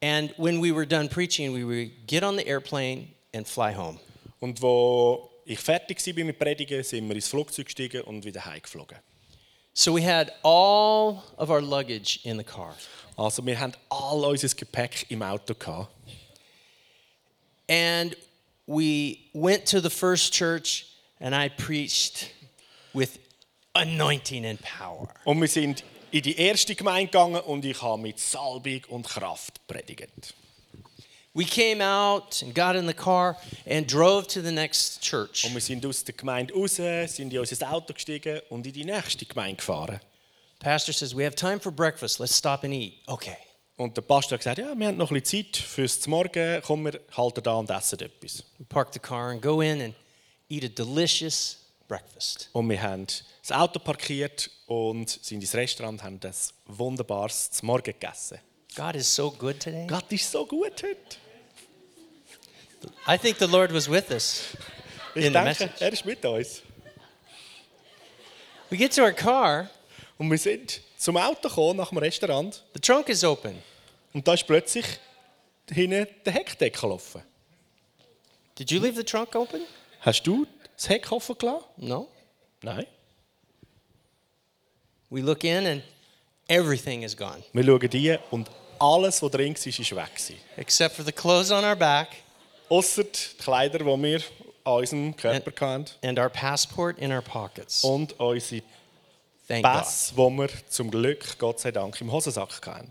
And 0.03 0.35
when 0.37 0.61
we 0.61 0.73
were 0.73 0.87
done 0.87 1.09
preaching, 1.09 1.55
we 1.55 1.65
would 1.65 2.07
get 2.07 2.23
on 2.23 2.37
the 2.37 2.47
airplane 2.47 3.15
and 3.33 3.47
fly 3.47 3.73
home. 3.73 3.99
Und 4.41 4.61
wo 4.61 5.31
ich 5.45 5.59
fertig 5.59 6.05
war 6.05 6.25
mit 6.25 6.39
Predigen, 6.39 6.83
sind 6.83 7.09
wir 7.09 7.15
ins 7.15 7.29
Flugzeug 7.29 7.67
gestiegen 7.67 8.03
und 8.03 8.25
wieder 8.25 8.45
heimgeflogen. 8.45 8.99
So 9.73 9.93
we 9.93 10.03
had 10.03 10.33
all 10.43 11.23
of 11.37 11.51
our 11.51 11.61
luggage 11.61 12.21
in 12.25 12.39
the 12.39 12.45
car. 12.45 12.75
Also 13.17 13.45
wir 13.45 13.59
hatten 13.59 13.77
all 13.89 14.25
unser 14.25 14.49
Gepäck 14.49 15.07
im 15.11 15.23
Auto. 15.23 15.55
Gehabt. 15.55 15.89
And 17.69 18.17
we 18.67 19.29
went 19.35 19.67
to 19.67 19.81
the 19.81 19.91
first 19.91 20.33
church, 20.33 20.87
and 21.21 21.35
I 21.35 21.49
preached 21.49 22.31
with 22.95 23.19
anointing 23.77 24.47
and 24.47 24.61
power. 24.63 25.09
Und 25.25 25.41
wir 25.41 25.49
sind 25.49 25.85
in 26.11 26.23
die 26.23 26.37
erste 26.37 26.75
Gemeinde 26.75 27.11
gegangen 27.11 27.41
und 27.41 27.65
ich 27.65 27.81
habe 27.83 28.01
mit 28.01 28.19
Salbung 28.19 28.83
und 28.89 29.07
Kraft 29.07 29.67
predigt. 29.67 30.35
We 31.35 31.45
came 31.45 31.83
out 31.83 32.43
and 32.43 32.55
got 32.55 32.77
in 32.77 32.87
the 32.87 32.95
car 32.95 33.37
and 33.69 33.87
drove 33.87 34.27
to 34.29 34.41
the 34.41 34.51
next 34.51 35.03
church. 35.03 35.45
Und 35.45 35.53
wir 35.53 35.61
sind 35.61 35.85
aus 35.85 36.03
der 36.03 36.15
Gemeinde 36.15 36.55
raus, 36.55 36.77
sind 36.77 37.31
in 37.33 37.39
unser 37.39 37.71
Auto 37.71 37.93
gestiegen 37.93 38.41
und 38.49 38.67
in 38.67 38.73
die 38.73 38.85
nächste 38.85 39.27
Gemeinde 39.27 39.57
gefahren. 39.57 40.01
Pastor 40.61 40.95
says, 40.95 41.15
We 41.15 41.27
have 41.27 41.37
time 41.37 41.61
for 41.61 41.71
breakfast. 41.71 42.19
Let's 42.21 42.35
stop 42.35 42.65
and 42.65 42.73
eat. 42.73 42.95
Okay. 43.07 43.37
Und 43.77 43.95
der 43.95 44.03
Pastor 44.03 44.37
hat 44.37 44.41
gesagt, 44.41 44.59
ja, 44.59 44.75
wir 44.75 44.87
haben 44.87 44.97
noch 44.97 45.11
ein 45.11 45.21
bisschen 45.21 45.45
Zeit 45.53 45.57
fürs 45.59 46.07
Morgen, 46.07 46.63
komm, 46.65 46.87
wir 46.87 46.99
halten 47.15 47.43
da 47.43 47.53
und 47.57 47.69
essen 47.69 48.01
etwas. 48.01 48.43
We 48.59 48.65
park 48.65 48.95
the 48.95 48.99
car 48.99 49.31
and 49.31 49.43
go 49.43 49.61
in 49.61 49.83
and 49.83 49.95
eat 50.49 50.65
a 50.65 50.69
delicious 50.69 51.66
breakfast. 51.89 52.49
Und 52.53 52.69
wir 52.69 52.81
haben 52.83 53.07
das 53.07 53.53
Auto 53.53 53.79
parkiert 53.79 54.51
und 54.67 55.09
sind 55.09 55.41
ins 55.41 55.55
Restaurant 55.55 56.01
und 56.01 56.05
haben 56.05 56.21
das 56.21 56.53
wunderbares 56.67 57.51
zum 57.51 57.67
Morgen 57.67 57.85
gegessen. 57.85 58.39
God 58.77 58.95
is 58.97 59.15
so 59.15 59.31
good 59.31 59.61
today. 59.61 59.87
Gott 59.87 60.11
ist 60.13 60.31
so 60.31 60.45
gut 60.47 60.83
heute. 60.83 60.97
I 63.09 63.17
think 63.19 63.39
the 63.39 63.47
Lord 63.47 63.73
was 63.73 63.89
with 63.91 64.11
us 64.11 64.43
Ich 65.15 65.25
in 65.25 65.33
the 65.33 65.39
denke, 65.39 65.45
message. 65.49 65.81
er 65.81 65.93
ist 65.93 66.05
mit 66.05 66.25
uns. 66.25 66.63
We 68.71 68.77
get 68.77 68.95
to 68.95 69.03
our 69.03 69.13
car, 69.13 69.71
Und 70.19 70.31
wir 70.31 70.39
sind 70.39 70.81
zum 70.97 71.17
Auto 71.17 71.49
gekommen, 71.49 71.77
nach 71.79 71.89
dem 71.91 71.99
Restaurant. 71.99 72.63
the 72.75 72.81
trunk 72.81 73.09
is 73.09 73.23
open. 73.25 73.63
Und 74.13 74.27
da 74.27 74.35
ist 74.35 74.47
plötzlich 74.47 74.85
hinten 75.71 76.07
der 76.25 76.33
Heckdeckel 76.33 76.91
offen. 76.91 77.23
Did 78.59 78.71
you 78.71 78.81
leave 78.81 78.97
the 78.97 79.05
trunk 79.05 79.35
open? 79.35 79.61
Hast 80.01 80.23
du 80.27 80.47
das 80.77 80.89
Heck 80.89 81.11
offen 81.13 81.37
gelassen? 81.39 81.65
No. 81.77 82.09
Nein. 82.63 82.87
We 85.11 85.21
look 85.21 85.45
in 85.45 85.67
and 85.67 85.83
everything 86.49 87.03
is 87.03 87.17
gone 87.17 87.43
Wir 87.53 87.65
schauen 87.65 87.89
die 87.91 88.19
und 88.31 88.51
alles, 88.79 89.23
was 89.23 89.31
drin 89.31 89.55
war, 89.55 89.67
ist 89.67 90.31
weg. 90.31 90.37
except 90.57 90.97
for 90.97 91.05
the 91.05 91.13
clothes 91.13 91.51
on 91.51 91.65
our 91.65 91.77
back 91.77 92.09
Ausser 92.69 93.05
die 93.05 93.37
Kleider, 93.39 93.79
die 93.79 93.85
wir 93.85 94.21
an 94.65 94.73
unserem 94.73 95.17
Körper 95.17 95.53
hatten. 95.67 95.87
and 96.03 96.19
our 96.19 96.29
passport 96.29 96.99
in 96.99 97.13
our 97.13 97.23
pockets. 97.23 97.85
Und 97.85 98.19
unsere 98.19 98.63
Thank 99.47 99.65
God. 99.65 99.73
Pässe, 99.75 100.15
die 100.15 100.19
wir 100.21 100.49
zum 100.69 100.91
Glück, 100.91 101.39
Gott 101.39 101.61
sei 101.61 101.71
Dank, 101.71 102.01
im 102.01 102.11
Hosensack 102.11 102.67
hatten. 102.67 102.91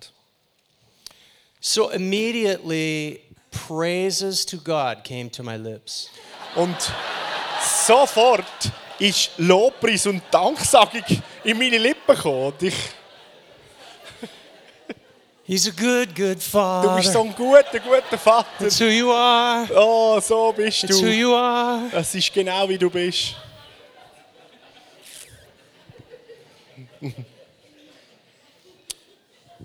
So 1.59 1.89
immediately, 1.91 3.19
praises 3.51 4.45
to 4.45 4.57
God 4.57 5.03
came 5.03 5.29
to 5.31 5.43
my 5.43 5.57
lips. 5.57 6.09
Und 6.55 6.77
sofort 7.65 8.45
ist 8.99 9.31
Lobpreis 9.37 10.05
und 10.07 10.21
Danksagung 10.31 11.03
in 11.43 11.57
meine 11.57 11.77
Lippen 11.77 12.15
gekommen. 12.15 12.47
Und 12.53 12.63
ich, 12.63 12.75
He's 15.47 15.67
a 15.67 15.71
good, 15.71 16.15
good 16.15 16.37
du 16.37 16.39
father. 16.39 16.95
bist 16.95 17.13
so 17.13 17.21
ein 17.21 17.35
guter, 17.35 17.79
guter 17.79 18.17
Vater. 18.17 18.47
That's 18.57 18.79
who 18.79 18.85
you 18.85 19.11
are. 19.11 19.67
Oh, 19.75 20.19
so 20.19 20.51
bist 20.51 20.81
That's 20.81 20.99
who 20.99 21.05
du. 21.05 21.11
you 21.11 21.35
are. 21.35 21.83
Es 21.93 22.15
ist 22.15 22.33
genau 22.33 22.67
wie 22.67 22.79
du 22.79 22.89
bist. 22.89 23.35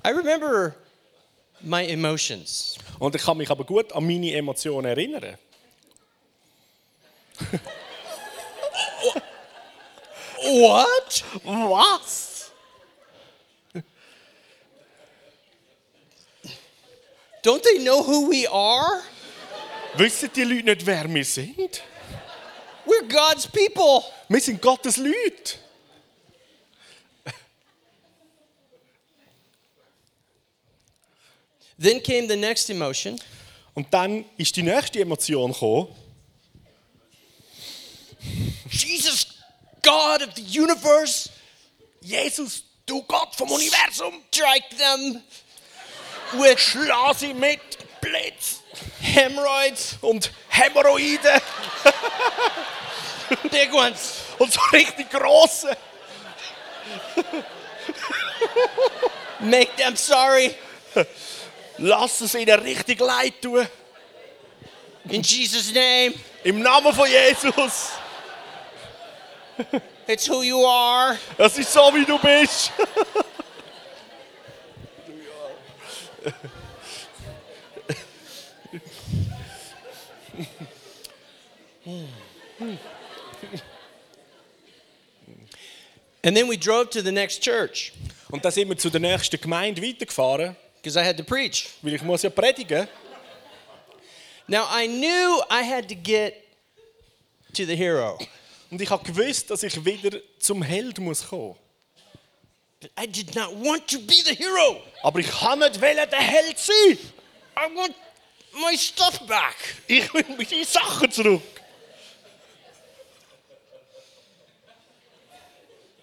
I 0.04 0.10
remember 0.10 0.74
my 1.62 1.82
emotions. 1.86 2.76
Und 2.98 3.14
ich 3.14 3.22
kann 3.22 3.36
mich 3.36 3.50
aber 3.50 3.64
gut 3.64 3.92
an 3.92 4.06
meine 4.06 4.32
Emotionen 4.34 4.86
erinnern. 4.86 5.36
What? 10.42 11.24
Was? 11.44 12.50
Don't 17.42 17.62
they 17.62 17.78
know 17.78 18.02
who 18.02 18.28
we 18.28 18.46
are? 18.46 19.02
Wissen 19.96 20.30
die 20.34 20.44
Leute 20.44 20.64
nicht, 20.64 20.86
wer 20.86 21.08
wir 21.12 21.24
sind? 21.24 21.82
We're 22.86 23.08
God's 23.08 23.46
people. 23.46 24.04
Wir 24.28 24.40
sind 24.40 24.60
Gottes 24.60 24.96
Leute. 24.96 25.58
Then 31.78 32.02
came 32.02 32.28
the 32.28 32.36
next 32.36 32.68
emotion. 32.68 33.18
Und 33.74 33.92
dann 33.92 34.24
ist 34.36 34.54
die 34.56 34.62
nächste 34.62 35.00
Emotion 35.00 35.52
gekommen. 35.52 35.88
Jesus, 38.70 39.26
God 39.82 40.22
of 40.22 40.34
the 40.34 40.42
universe, 40.42 41.30
Jesus, 42.02 42.62
du 42.86 43.02
Gott 43.02 43.34
vom 43.34 43.50
Universum, 43.50 44.22
strike 44.30 44.76
them 44.76 45.22
with 46.34 46.58
schlag 46.58 47.16
sie 47.16 47.34
mit 47.34 47.60
Blitz 48.00 48.60
hemorrhoids, 49.00 49.96
und 50.00 50.30
Hämorrhoiden 50.48 51.40
big 53.50 53.72
ones. 53.72 54.22
und 54.38 54.52
so 54.52 54.60
richtig 54.72 55.10
grosse. 55.10 55.76
Make 59.40 59.76
them 59.76 59.96
sorry. 59.96 60.54
Lass 61.78 62.20
es 62.20 62.34
ihnen 62.34 62.58
richtig 62.60 63.00
leid 63.00 63.40
tun. 63.40 63.66
In 65.08 65.22
Jesus' 65.22 65.72
name, 65.72 66.14
Im 66.44 66.60
Namen 66.62 66.92
von 66.94 67.08
Jesus. 67.08 67.90
It's 70.06 70.26
who 70.26 70.42
you 70.42 70.64
are. 70.64 71.18
Das 71.36 71.58
ist 71.58 71.72
so, 71.72 71.92
wie 71.94 72.04
du 72.04 72.18
bist. 72.18 72.72
And 86.22 86.36
then 86.36 86.48
we 86.48 86.56
drove 86.56 86.90
to 86.90 87.02
the 87.02 87.12
next 87.12 87.42
church 87.42 87.92
Und 88.30 88.44
dann 88.44 88.52
sind 88.52 88.68
wir 88.68 88.76
zu 88.76 88.90
der 88.90 89.00
nächsten 89.00 89.40
Gemeinde 89.40 89.82
weitergefahren, 89.82 90.54
because 90.76 90.96
I 90.96 91.04
had 91.04 91.16
to 91.16 91.24
preach. 91.24 91.70
weil 91.82 91.94
ich 91.94 92.02
muss 92.02 92.22
ja 92.22 92.30
predigen. 92.30 92.86
Now 94.46 94.66
I 94.70 94.86
knew 94.86 95.42
I 95.50 95.62
had 95.62 95.88
to 95.88 95.94
get 95.94 96.34
to 97.54 97.64
the 97.64 97.74
hero. 97.76 98.18
Und 98.70 98.80
ich 98.80 98.90
habe 98.90 99.04
gewusst, 99.04 99.50
dass 99.50 99.62
ich 99.62 99.84
wieder 99.84 100.18
zum 100.38 100.62
Held 100.62 100.98
muss 100.98 101.28
kommen. 101.28 101.56
But 102.80 102.90
I 102.98 103.06
did 103.06 103.34
not 103.34 103.50
want 103.62 103.86
to 103.88 103.98
be 103.98 104.14
the 104.24 104.34
hero. 104.34 104.82
Aber 105.02 105.18
ich 105.18 105.30
kann 105.30 105.58
nicht 105.58 105.80
wollen 105.80 106.08
der 106.10 106.20
Held 106.20 106.58
sein. 106.58 106.98
I 107.56 107.76
want 107.76 107.94
my 108.54 108.76
stuff 108.78 109.18
back. 109.26 109.56
Ich 109.86 110.12
will 110.14 110.24
meine 110.28 110.64
Sachen 110.64 111.10
zurück. 111.10 111.42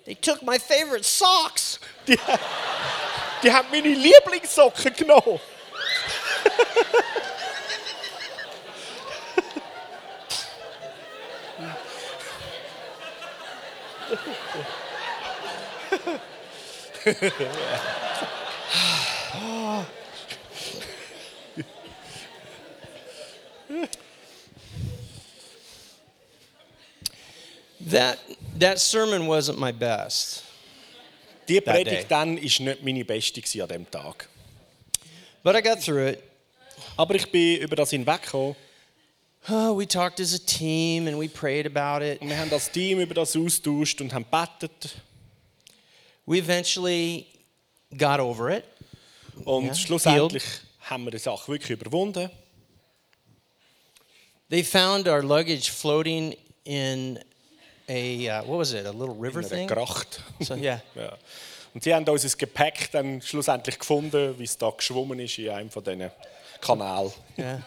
They 0.06 0.16
took 0.16 0.42
my 0.44 0.60
favorite 0.60 1.04
socks. 1.04 1.80
Die, 2.08 2.18
Die 3.44 3.52
haben 3.52 3.68
meine 3.72 3.90
Lieblingssocken 3.90 4.94
genommen. 4.94 5.40
That, 27.80 28.18
that 28.60 28.80
sermon 28.80 29.28
wasn't 29.28 29.60
my 29.60 29.72
best. 29.72 30.44
Die. 31.48 31.62
Predigt 31.62 32.12
dann 32.12 32.36
war 32.36 32.42
nicht 32.44 32.84
meine 32.84 33.06
beste 33.06 33.42
an 33.62 33.68
diesem 33.70 33.90
Tag. 33.90 34.28
But 35.44 35.56
I 35.56 35.62
got 35.62 35.82
through 35.82 36.10
it. 36.10 36.24
Aber 36.98 37.16
ich 37.16 37.32
bin 37.32 37.62
über 37.62 37.76
das 37.76 37.92
hinweggekommen 37.92 38.56
Oh, 39.50 39.74
we 39.74 39.86
talked 39.86 40.20
as 40.20 40.34
a 40.34 40.40
team 40.40 41.08
and 41.08 41.18
we 41.18 41.30
prayed 41.30 41.66
about 41.66 42.04
it. 42.04 42.20
und 42.20 42.28
wir 42.28 42.38
haben 42.38 42.50
das 42.50 42.70
Team 42.70 43.00
über 43.00 43.14
das 43.14 43.34
austauscht 43.38 44.02
und 44.02 44.14
haben 44.14 44.26
gebetet. 44.30 44.96
We 46.28 46.40
eventually 46.40 47.26
got 47.98 48.20
over 48.20 48.52
it. 48.52 48.66
Und 49.46 49.68
Ja, 49.68 49.74
schlussendlich 49.76 50.44
haben 50.82 51.06
wir 51.06 51.12
die 51.12 51.18
Sache 51.20 51.48
wirklich 51.52 51.72
überwunden. 51.72 52.30
They 54.50 54.64
found 54.64 55.08
our 55.08 55.24
luggage 55.24 55.70
floating 55.72 56.36
in 56.64 57.20
a, 57.90 58.42
uh, 58.42 58.46
what 58.46 58.60
was 58.60 58.74
it, 58.74 58.86
a 58.86 58.92
little 58.92 59.16
river 59.16 59.42
In 59.42 59.48
thing? 59.50 59.68
Gracht. 59.68 60.22
So, 60.40 60.56
yeah. 60.56 60.82
Ja. 60.96 61.18
Und 61.74 61.84
sie 61.84 61.94
haben 61.94 62.08
unser 62.08 62.36
Gepäck 62.38 62.90
dann 62.92 63.22
schlussendlich 63.22 63.78
gefunden, 63.80 64.38
wie 64.38 64.44
es 64.44 64.58
da 64.58 64.70
geschwommen 64.70 65.20
ist 65.20 65.38
in 65.38 65.50
einem 65.50 65.70
von 65.70 65.84
diesen 65.84 66.12
Kanälen. 66.60 67.12
yeah. 67.38 67.62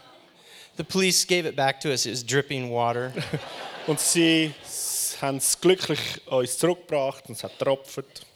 The 0.77 0.85
police 0.85 1.27
gave 1.27 1.47
it 1.47 1.57
back 1.57 1.81
to 1.81 1.89
us. 1.89 2.07
It 2.07 2.13
was 2.13 2.25
dripping 2.25 2.71
water. 2.71 3.13
Und 3.87 4.01
sie 4.01 4.55
haben 5.21 5.37
es 5.39 5.61
glücklich 5.61 5.99
uns 6.27 6.59
zurückgebracht 6.59 7.27
und 7.29 7.37
es 7.37 7.45
hat 7.45 7.59
getropft. 7.59 8.27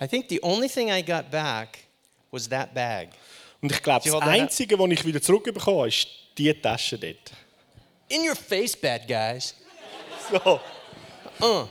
I 0.00 0.06
think 0.06 0.28
the 0.28 0.40
only 0.42 0.68
thing 0.68 0.90
I 0.90 1.02
got 1.02 1.30
back 1.30 1.86
was 2.32 2.48
that 2.48 2.72
bag. 2.74 3.10
Und 3.60 3.70
ich 3.70 3.82
glaube, 3.82 4.08
das 4.08 4.22
Einzige, 4.22 4.78
was 4.78 4.90
ich 4.90 5.04
wieder 5.04 5.20
zurückbekommen 5.20 5.78
habe, 5.78 5.88
ist 5.88 6.08
diese 6.38 6.60
Tasche 6.60 6.98
dort. 6.98 7.32
In 8.08 8.26
your 8.26 8.34
face, 8.34 8.74
bad 8.74 9.06
guys. 9.06 9.54
So. 10.30 10.60
Uh. 11.40 11.66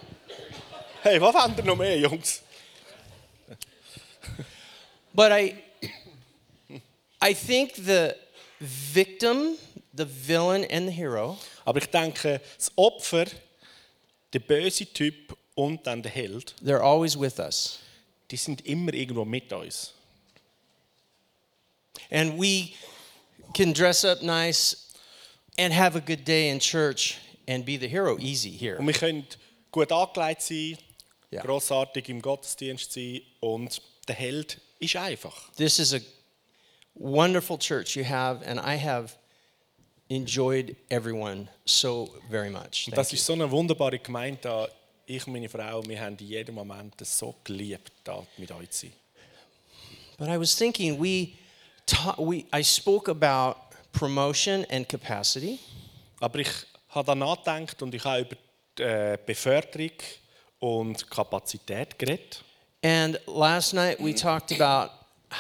Hey, 1.02 1.20
was 1.20 1.34
wollt 1.34 1.58
ihr 1.58 1.64
noch 1.64 1.78
mehr, 1.78 1.98
Jungs? 1.98 2.42
But 5.14 5.32
I, 5.32 5.56
I 7.22 7.34
think 7.34 7.74
the 7.76 8.16
victim, 8.60 9.58
the 9.94 10.06
villain, 10.06 10.66
and 10.70 10.88
the 10.88 10.92
hero 10.92 11.38
Aber 11.66 11.80
ich 11.80 11.88
denke, 11.88 12.42
das 12.58 12.72
Opfer, 12.76 13.26
der 14.34 14.40
böse 14.40 14.86
Typ 14.86 15.36
und 15.56 15.86
dann 15.86 16.02
der 16.02 16.12
Held, 16.12 16.56
they're 16.64 16.82
always 16.82 17.20
with 17.20 17.40
us. 17.40 17.80
Die 18.32 18.36
er 18.36 18.40
sind 18.40 18.66
immer 18.66 18.94
irgendwo 18.94 19.26
mit 19.26 19.52
uns. 19.54 19.94
And 22.12 22.40
we 22.40 22.74
can 23.54 23.74
dress 23.74 24.04
up 24.06 24.22
nice 24.22 24.88
and 25.58 25.74
have 25.74 25.96
a 25.96 26.02
good 26.02 26.26
day 26.26 26.50
in 26.50 26.60
church 26.60 27.18
and 27.48 27.66
be 27.66 27.78
the 27.78 27.88
hero 27.88 28.18
easy 28.20 28.52
here. 28.52 28.78
Und 28.78 28.88
wir 28.88 28.94
können 28.94 29.26
gut 29.72 29.92
angelegt 29.92 30.42
sein, 30.42 30.78
Ja. 31.32 31.42
grossartig 31.44 32.10
im 32.10 32.22
Gottesdienst 32.22 32.92
sein 32.94 33.22
und 33.40 33.82
der 34.08 34.16
Held 34.16 34.60
ist 34.80 34.96
einfach. 34.96 35.52
This 35.58 35.78
is 35.78 35.94
a 35.94 36.00
wonderful 36.96 37.58
church 37.60 37.96
you 37.96 38.04
have, 38.04 38.44
and 38.46 38.60
I 38.60 38.78
have 38.78 39.14
enjoyed 40.10 40.76
everyone 40.90 41.48
so 41.66 42.10
very 42.32 42.50
much. 42.50 42.88
Und 42.88 42.94
Thank 42.94 42.96
das 42.96 43.12
you. 43.12 43.16
ist 43.18 43.26
so 43.26 43.34
eine 43.34 43.50
wunderbare 43.52 44.00
Gemeinde 44.00 44.40
da. 44.42 44.68
Ich 45.12 45.26
und 45.26 45.34
meine 45.34 45.50
Frau, 45.50 45.82
wir 45.88 46.00
haben 46.00 46.16
in 46.20 46.28
jedem 46.28 46.54
Moment 46.54 46.94
so 47.04 47.34
geliebt, 47.44 47.92
da 48.04 48.24
mit 48.38 48.52
euch 48.52 48.70
zu 48.70 48.86
sein. 48.86 48.94
But 50.20 50.28
I 50.28 50.40
was 50.40 50.56
thinking, 50.56 51.02
we, 51.02 51.30
ta- 51.88 52.16
we, 52.20 52.46
I 52.54 52.64
spoke 52.64 53.10
about 53.10 53.56
promotion 53.92 54.68
and 54.70 54.88
capacity. 54.88 55.58
Aber 56.20 56.38
ich 56.38 56.50
habe 56.90 57.08
da 57.08 57.16
nachgedacht 57.16 57.82
und 57.82 57.96
ich 57.96 58.04
habe 58.06 58.20
über 58.22 58.36
die 58.78 58.84
äh, 58.84 59.18
Beförderung 59.26 59.90
und 60.60 61.10
Kapazität 61.10 61.98
geredet. 61.98 62.44
And 62.84 63.20
last 63.26 63.74
night 63.74 63.98
we 64.00 64.14
talked 64.14 64.52
about 64.62 64.94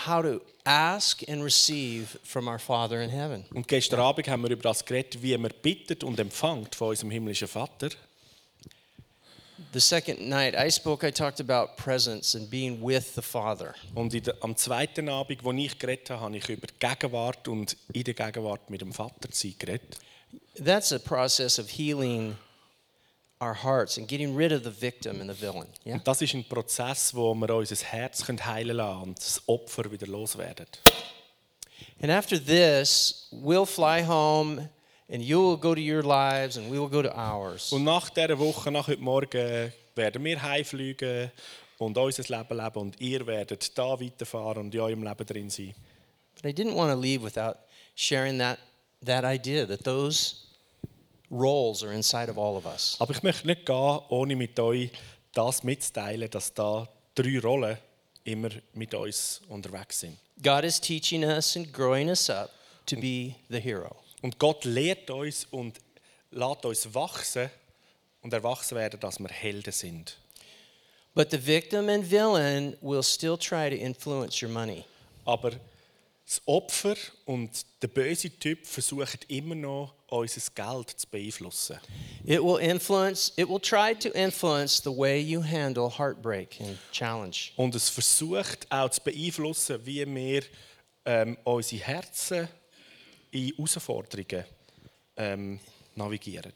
how 0.08 0.24
to 0.24 0.42
ask 0.64 1.22
and 1.30 1.44
receive 1.44 2.18
from 2.24 2.48
our 2.48 2.58
Father 2.58 3.04
in 3.04 3.12
heaven. 3.12 3.46
Und 3.54 3.68
gestern 3.68 4.00
Abend 4.00 4.28
haben 4.30 4.42
wir 4.42 4.50
über 4.50 4.64
das 4.64 4.84
geredet, 4.84 5.22
wie 5.22 5.38
man 5.38 5.54
bittet 5.62 6.04
und 6.04 6.20
empfängt 6.20 6.74
von 6.74 6.88
unserem 6.90 7.12
himmlischen 7.12 7.48
Vater. 7.48 7.90
The 9.72 9.80
second 9.80 10.28
night 10.28 10.56
I 10.56 10.70
spoke, 10.70 11.04
I 11.04 11.12
talked 11.12 11.40
about 11.40 11.76
presence 11.78 12.36
and 12.36 12.50
being 12.50 12.82
with 12.82 13.16
the 13.16 13.22
Father. 13.22 13.76
Und 13.94 14.14
der, 14.14 14.36
am 14.42 14.56
zweiten 14.56 15.10
Abend, 15.10 15.44
wo 15.44 15.52
ich 15.52 15.78
geredet 15.78 16.10
habe, 16.10 16.22
habe 16.22 16.38
ich 16.38 16.50
über 16.50 16.68
die 16.68 16.74
Gegenwart 16.80 17.48
und 17.48 17.78
in 17.94 18.04
der 18.04 18.14
Gegenwart 18.14 18.70
mit 18.70 18.82
dem 18.82 18.94
Vater 18.94 19.30
zu 19.30 19.52
geredet. 19.58 19.98
That's 20.64 20.92
a 20.92 21.00
process 21.00 21.60
of 21.60 21.70
healing 21.70 22.36
our 23.42 23.54
hearts 23.54 23.98
and 23.98 24.08
getting 24.08 24.36
rid 24.36 24.52
of 24.52 24.64
the 24.64 24.72
victim 24.72 25.22
and 25.22 25.30
the 25.30 25.36
villain. 25.36 25.68
Yeah? 25.86 25.96
Und 25.96 26.08
das 26.08 26.22
ist 26.22 26.34
ein 26.34 26.44
Prozess, 26.44 27.14
wo 27.14 27.34
wir 27.34 27.50
unser 27.56 27.76
Herz 27.86 28.26
können 28.26 28.46
heilen 28.46 28.78
lassen 28.78 29.04
und 29.04 29.18
das 29.18 29.42
Opfer 29.48 29.90
wieder 29.92 30.08
loswerden. 30.08 30.68
And 32.02 32.12
after 32.12 32.38
this, 32.38 33.28
we'll 33.32 33.66
fly 33.66 34.06
home 34.06 34.70
and 35.12 35.24
you 35.24 35.42
will 35.42 35.58
go 35.58 35.74
to 35.74 35.82
your 35.82 36.04
lives 36.04 36.58
and 36.58 36.70
we 36.70 36.80
will 36.80 36.90
go 36.90 37.02
to 37.02 37.12
ours. 37.16 37.72
Und 37.72 37.84
nach 37.84 38.10
dieser 38.10 38.38
Woche, 38.38 38.72
nach 38.72 38.88
heute 38.88 39.02
Morgen, 39.02 39.74
werden 39.96 40.24
wir 40.24 40.42
heimfliegen 40.42 41.32
und 41.78 41.98
unser 41.98 42.24
Leben 42.24 42.58
leben 42.58 42.80
und 42.80 43.02
ihr 43.02 43.26
werdet 43.26 43.78
da 43.78 44.00
weiterfahren 44.00 44.66
und 44.66 44.76
in 44.76 44.82
eurem 44.82 45.04
Leben 45.04 45.26
drin 45.26 45.50
sein. 45.50 45.74
But 46.36 46.46
I 46.46 46.54
didn't 46.54 46.76
want 46.76 46.92
to 46.94 47.00
leave 47.00 47.24
without 47.24 47.58
sharing 47.96 48.38
that, 48.40 48.60
that 49.04 49.26
idea 49.26 49.66
that 49.66 49.84
those 49.84 50.36
roles 51.30 51.84
are 51.84 51.94
inside 51.94 52.30
of 52.30 52.38
all 52.38 52.56
of 52.56 52.66
us. 52.66 52.96
Aber 53.00 53.14
ich 53.14 53.24
möchte 53.24 53.48
nicht 53.48 53.66
gehen, 53.66 54.00
ohne 54.10 54.36
mit 54.36 54.60
euch 54.60 54.92
das 55.34 55.64
mitzuteilen, 55.64 56.30
dass 56.30 56.54
da 56.54 56.88
drei 57.16 57.40
Rollen 57.40 57.78
immer 58.24 58.50
mit 58.74 58.94
uns 58.94 59.42
unterwegs 59.50 60.02
sind. 60.02 60.18
God 60.42 60.64
is 60.64 60.80
teaching 60.80 61.24
us 61.24 61.58
and 61.58 61.74
growing 61.74 62.10
us 62.10 62.30
up 62.30 62.52
to 62.86 62.96
be 62.96 63.36
the 63.50 63.60
hero. 63.60 63.96
Und 64.22 64.38
Gott 64.40 64.66
lehrt 64.66 65.10
uns 65.10 65.46
und 65.52 65.80
lässt 66.32 66.66
uns 66.66 66.94
wachsen 66.94 67.50
und 68.22 68.34
erwachsen 68.34 68.78
werden, 68.78 69.00
dass 69.00 69.20
wir 69.20 69.30
Helden 69.30 69.74
sind. 69.74 70.18
But 71.16 71.32
the 71.32 71.46
victim 71.46 71.90
and 71.90 72.04
villain 72.10 72.78
will 72.82 73.04
still 73.04 73.38
try 73.38 73.70
to 73.70 73.76
influence 73.76 74.42
your 74.42 74.50
money. 74.50 74.86
Aber 75.26 75.52
das 76.26 76.42
Opfer 76.46 76.96
und 77.26 77.66
der 77.82 77.88
böse 77.88 78.30
Typ 78.30 78.66
versuchen 78.66 79.20
immer 79.28 79.56
noch, 79.56 79.96
unser 80.08 80.42
Geld 80.54 80.90
zu 80.92 81.08
beeinflussen. 81.08 81.80
It 82.24 82.42
will 82.42 82.60
influence, 82.60 83.34
it 83.36 83.50
will 83.50 83.60
try 83.60 83.96
to 83.96 84.10
influence 84.10 84.82
the 84.84 84.92
way 84.96 85.20
you 85.20 85.42
handle 85.42 85.90
heartbreak 85.90 86.62
and 86.62 86.78
challenge. 86.92 87.52
Und 87.56 87.74
es 87.74 87.90
versucht 87.90 88.68
auch 88.72 88.90
zu 88.90 89.02
beeinflussen, 89.02 89.84
wie 89.86 90.06
wir 90.06 90.44
ähm, 91.06 91.38
unsere 91.44 91.84
Herzen 91.84 92.48
in 93.32 93.54
Herausforderungen 93.56 94.46
ähm, 95.18 95.60
navigieren. 95.96 96.54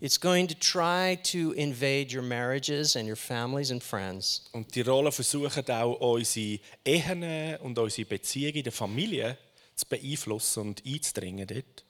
It's 0.00 0.18
going 0.18 0.48
to 0.48 0.54
try 0.54 1.16
to 1.32 1.52
invade 1.52 2.12
your 2.12 2.22
marriages 2.22 2.96
and 2.96 3.08
your 3.08 3.16
families 3.16 3.70
and 3.70 3.82
friends. 3.82 4.42
Und 4.52 4.74
die 4.74 4.82
Rollen 4.82 5.12
versuchen 5.12 5.70
auch 5.70 5.94
unsere 6.00 6.58
Ehen 6.84 7.56
und 7.60 7.78
unsere 7.78 8.06
Beziehungen 8.06 8.56
in 8.56 8.64
der 8.64 8.72
Familie 8.72 9.38
zu 9.74 9.86
beeinflussen 9.86 10.60
und 10.68 10.82
einzudringen 10.84 11.46
dort. 11.46 11.84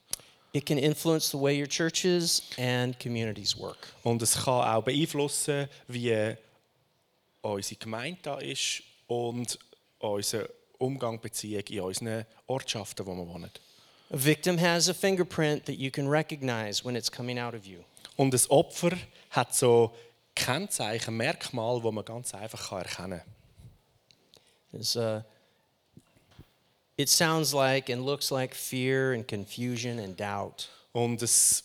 It 0.52 0.66
can 0.66 0.78
influence 0.78 1.30
the 1.30 1.38
way 1.38 1.60
your 1.60 1.66
churches 1.66 2.42
and 2.56 2.96
communities 3.00 3.58
work. 3.58 3.88
Und 4.04 4.22
es 4.22 4.34
kann 4.34 4.76
auch 4.76 4.84
beeinflussen, 4.84 5.68
wie 5.88 6.36
unsere 7.40 7.78
Gemeinde 7.80 8.20
da 8.22 8.38
ist 8.38 8.82
und 9.08 9.58
unser 9.98 10.48
Umgang, 10.78 11.20
Beziehung 11.20 11.64
in 11.68 11.80
unseren 11.80 12.26
Ortschaften, 12.46 13.06
wo 13.06 13.14
wir 13.14 13.26
wohnen. 13.26 13.50
A 14.14 14.16
victim 14.16 14.58
has 14.58 14.88
a 14.88 14.94
fingerprint 14.94 15.64
that 15.64 15.76
you 15.76 15.90
can 15.90 16.08
recognize 16.08 16.84
when 16.84 16.94
it's 16.94 17.10
coming 17.10 17.36
out 17.36 17.52
of 17.52 17.66
you. 17.66 17.82
Und 18.16 18.32
das 18.32 18.48
Opfer 18.48 18.96
hat 19.30 19.56
so 19.56 19.92
Kennzeichen, 20.36 21.16
Merkmale, 21.16 21.82
wo 21.82 21.90
man 21.90 22.04
ganz 22.04 22.32
einfach 22.32 22.68
kann 22.68 22.82
erkennen 22.82 23.22
kann. 24.72 24.80
Uh, 24.96 25.22
it 26.96 27.08
sounds 27.08 27.52
like 27.52 27.90
and 27.90 28.06
looks 28.06 28.30
like 28.30 28.54
fear 28.54 29.12
and 29.14 29.26
confusion 29.26 29.98
and 29.98 30.16
doubt. 30.16 30.68
Und 30.92 31.20
es 31.20 31.64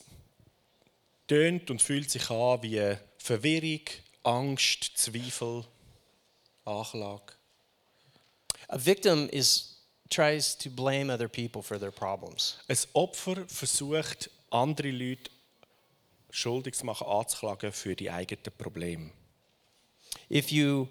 tönt 1.27 1.69
und 1.69 1.83
fühlt 1.83 2.09
sich 2.09 2.31
an 2.31 2.63
wie 2.63 2.95
Verwirrung, 3.19 3.85
Angst, 4.23 4.97
Zweifel, 4.97 5.65
Anklage. 6.65 7.33
A 8.69 8.83
victim 8.83 9.29
is 9.31 9.78
tries 10.09 10.55
to 10.57 10.69
blame 10.69 11.09
other 11.09 11.27
people 11.27 11.61
for 11.61 11.79
their 11.79 11.91
problems. 11.91 12.57
Ein 12.67 12.77
Opfer 12.93 13.45
versucht, 13.47 14.29
andere 14.49 14.91
Leute 14.91 15.29
schuldig 16.31 16.75
zu 16.75 16.85
machen, 16.85 17.07
anzuklagen 17.07 17.71
für 17.71 17.95
die 17.95 18.09
eigenen 18.09 18.51
Probleme. 18.57 19.11
If 20.29 20.51
you 20.51 20.87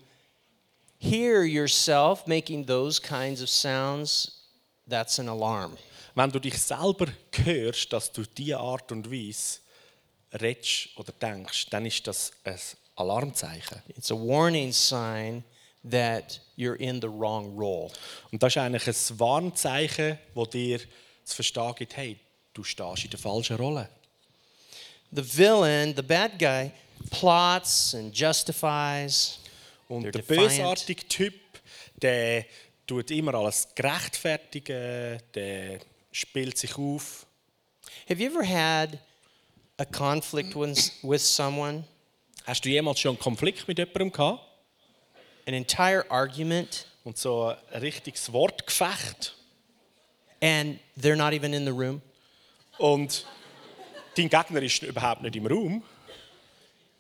hear 0.98 1.44
yourself 1.44 2.26
making 2.26 2.66
those 2.66 3.00
kinds 3.00 3.42
of 3.42 3.48
sounds, 3.48 4.44
that's 4.88 5.18
an 5.18 5.28
alarm. 5.28 5.76
Wenn 6.14 6.30
du 6.30 6.40
dich 6.40 6.58
selber 6.58 7.06
hörst, 7.44 7.92
dass 7.92 8.10
du 8.10 8.24
diese 8.24 8.58
Art 8.58 8.90
und 8.90 9.10
Weise 9.10 9.60
redest 10.40 10.88
oder 10.96 11.12
denkst, 11.12 11.66
dann 11.70 11.86
ist 11.86 12.06
das 12.06 12.32
ein 12.44 12.58
Alarmzeichen. 12.96 13.82
It's 13.96 14.10
a 14.10 14.16
warning 14.16 14.72
sign 14.72 15.44
that 15.84 16.40
you're 16.56 16.76
in 16.76 17.00
the 17.00 17.08
wrong 17.08 17.56
role. 17.56 17.90
Und 18.30 18.42
das 18.42 18.54
ist 18.54 18.58
eigentlich 18.58 18.86
ein 18.86 19.18
Warnzeichen, 19.18 20.18
das 20.34 20.50
dir 20.50 20.80
zu 21.24 21.34
verstehen 21.36 21.74
gibt, 21.76 21.96
hey, 21.96 22.16
du 22.52 22.64
stehst 22.64 23.04
in 23.04 23.10
der 23.10 23.18
falschen 23.18 23.56
Rolle. 23.56 23.88
The 25.10 25.22
villain, 25.22 25.94
the 25.96 26.02
bad 26.02 26.38
guy, 26.38 26.70
plots 27.10 27.94
and 27.94 28.14
justifies. 28.16 29.38
Und 29.88 30.14
der 30.14 30.22
bösartige 30.22 31.06
Typ, 31.08 31.34
der 31.96 32.44
tut 32.86 33.10
immer 33.10 33.34
alles 33.34 33.68
gerechtfertigen, 33.74 35.20
der 35.34 35.80
spielt 36.12 36.58
sich 36.58 36.76
auf. 36.76 37.26
Have 38.08 38.22
you 38.22 38.30
ever 38.30 38.44
had 38.44 38.98
a 39.78 39.84
conflict 39.84 40.54
with 40.54 41.22
someone, 41.22 41.84
Hast 42.44 42.64
du 42.64 42.70
jemals 42.70 43.00
schon 43.00 43.10
einen 43.10 43.18
Konflikt 43.18 43.68
mit 43.68 43.78
jemandem 43.78 44.10
gehabt? 44.10 44.47
An 45.48 45.54
entire 45.54 46.04
argument, 46.10 46.86
Und 47.04 47.16
so 47.16 47.54
ein 47.72 47.80
richtiges 47.80 48.32
Wortgefecht? 48.32 49.34
and 50.40 50.78
they're 50.96 51.16
not 51.16 51.32
even 51.32 51.52
in 51.54 51.64
the 51.64 51.72
room? 51.72 52.00
Und 52.78 53.24
dein 54.16 54.28
Gegner 54.28 54.62
ist 54.62 54.82
überhaupt 54.82 55.22
nicht 55.22 55.34
im 55.34 55.46
Raum. 55.46 55.82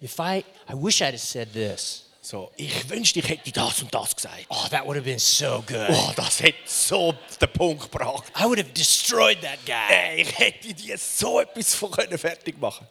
If 0.02 0.18
I, 0.18 0.44
I 0.68 0.74
wish 0.74 1.02
I'd 1.02 1.12
have 1.12 1.18
said 1.18 1.52
this. 1.52 2.04
So, 2.20 2.50
ich 2.56 2.88
wünschte, 2.90 3.20
ich 3.20 3.28
hätte 3.28 3.52
das 3.52 3.80
und 3.80 3.94
das 3.94 4.14
gesagt. 4.14 4.46
Oh, 4.50 4.66
that 4.70 4.84
would 4.86 4.96
have 4.96 5.04
been 5.04 5.18
so 5.18 5.62
good. 5.66 5.88
Oh, 5.88 6.12
das 6.16 6.40
hätte 6.42 6.58
so 6.66 7.14
den 7.40 7.52
Punkt 7.52 7.90
gebracht. 7.90 8.24
I 8.36 8.44
would 8.44 8.58
have 8.58 8.70
destroyed 8.72 9.40
that 9.42 9.64
guy. 9.64 9.88
Ey, 9.94 10.22
ich 10.22 10.38
hätte 10.38 10.74
dir 10.74 10.98
so 10.98 11.40
etwas 11.40 11.74
von 11.74 11.90
können 11.90 12.18
fertig 12.18 12.58
machen 12.60 12.86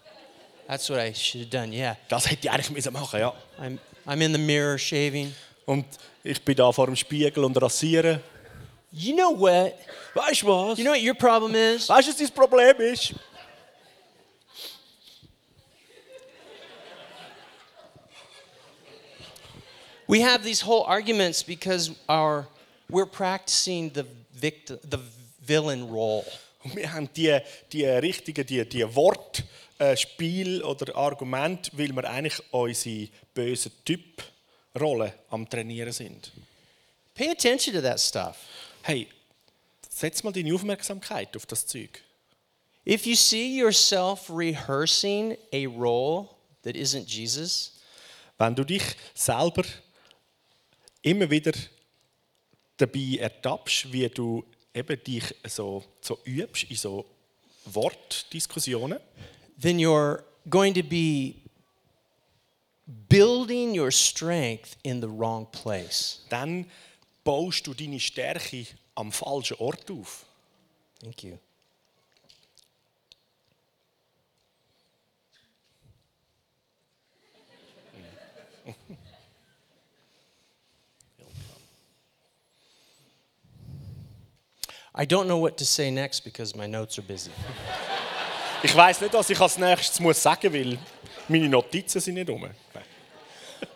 That's 0.68 0.90
what 0.90 1.00
I 1.00 1.14
should 1.14 1.42
have 1.42 1.50
done. 1.50 1.74
Yeah. 1.74 1.98
Das 2.10 2.30
hätte 2.30 2.48
ich 2.48 2.52
eigentlich 2.52 2.70
müssen 2.72 2.94
machen 2.94 3.20
ja. 3.20 3.34
I'm, 3.60 3.78
I'm 4.06 4.22
in 4.22 4.34
the 4.34 4.40
mirror 4.40 4.78
shaving. 4.78 5.34
Und 5.68 5.86
ich 6.24 6.42
bin 6.42 6.56
da 6.56 6.72
vor 6.72 6.86
dem 6.86 6.96
Spiegel 6.96 7.44
und 7.44 7.62
rasieren. 7.62 8.22
You 8.90 9.14
know 9.14 9.38
what? 9.38 9.74
Weißt 10.14 10.44
du 10.44 10.48
was? 10.48 10.78
You 10.80 10.86
know 10.86 10.94
what 10.94 11.02
your 11.02 11.14
problem 11.14 11.54
is? 11.54 11.90
weißt 11.90 12.08
du, 12.08 12.12
was 12.12 12.18
dein 12.18 12.32
Problem 12.32 12.78
ist? 12.80 13.14
We 20.08 20.24
have 20.24 20.42
these 20.42 20.66
whole 20.66 20.86
arguments 20.88 21.44
because 21.44 21.92
our 22.08 22.48
we're 22.90 23.06
practicing 23.06 23.92
the 23.94 24.06
victim, 24.32 24.80
the 24.90 25.00
villain 25.42 25.84
role. 25.90 26.24
Und 26.64 26.78
wir 26.78 26.94
haben 26.94 27.10
die, 27.14 27.40
die 27.74 27.84
richtigen, 27.84 28.46
die, 28.46 28.64
die 28.68 28.86
Wortspiel 28.96 30.64
oder 30.64 30.96
Argument, 30.96 31.70
weil 31.74 31.94
wir 31.94 32.10
eigentlich 32.10 32.42
unsere 32.52 33.10
bösen 33.34 33.74
Typ-Rollen 34.78 35.12
am 35.30 35.50
Trainieren 35.50 35.92
sind. 35.92 36.32
Pay 37.16 37.32
attention 37.32 37.74
to 37.74 37.82
that 37.82 38.00
stuff. 38.00 38.38
Hey, 38.84 39.08
setz 39.90 40.24
mal 40.24 40.32
deine 40.32 40.54
Aufmerksamkeit 40.54 41.36
auf 41.36 41.46
das 41.46 41.66
Zeug. 41.66 42.02
If 42.86 43.06
you 43.06 43.16
see 43.16 43.58
yourself 43.58 44.30
rehearsing 44.30 45.36
a 45.52 45.66
role 45.68 46.30
that 46.64 46.76
isn't 46.76 47.08
Jesus, 47.08 47.74
Wenn 48.38 48.54
du 48.54 48.64
dich 48.64 48.84
selber 49.16 49.64
immer 51.02 51.28
wieder 51.30 51.52
dabei 52.78 53.18
ertappst, 53.20 53.92
wie 53.92 54.08
du 54.10 54.46
eben 54.76 55.04
dich 55.04 55.24
so, 55.48 55.84
so 56.02 56.20
übst 56.24 56.70
in 56.70 56.76
so 56.76 57.06
Wortdiskussionen, 57.66 59.00
then 59.60 59.80
you're 59.80 60.24
going 60.48 60.72
to 60.72 60.84
be 60.84 61.34
building 63.10 63.78
your 63.78 63.92
strength 63.92 64.78
in 64.84 65.02
the 65.02 65.08
wrong 65.08 65.48
place. 65.52 66.22
dann 66.30 66.66
baust 67.24 67.68
du 67.68 67.74
deine 67.74 68.00
Stärke 68.00 68.66
am 68.96 69.12
falschen 69.12 69.58
Ort 69.60 69.92
auf. 69.92 70.26
Thank 71.02 71.24
you. 71.24 71.38
I 85.00 85.06
don't 85.06 85.28
know 85.28 85.38
what 85.38 85.58
to 85.58 85.66
say 85.66 85.92
next 85.92 86.22
because 86.22 86.56
my 86.56 86.66
notes 86.66 86.98
are 86.98 87.04
busy. 87.04 87.30
Ich 88.64 88.76
weiß 88.76 89.02
nicht, 89.02 89.14
was 89.14 89.30
ich 89.30 89.40
als 89.40 89.60
nächstes 89.60 90.00
muss 90.00 90.24
sagen, 90.24 90.52
weil 90.52 90.80
meine 91.28 91.50
Notizen 91.50 92.00
sind 92.00 92.16
nicht 92.16 92.30
rum. 92.30 92.50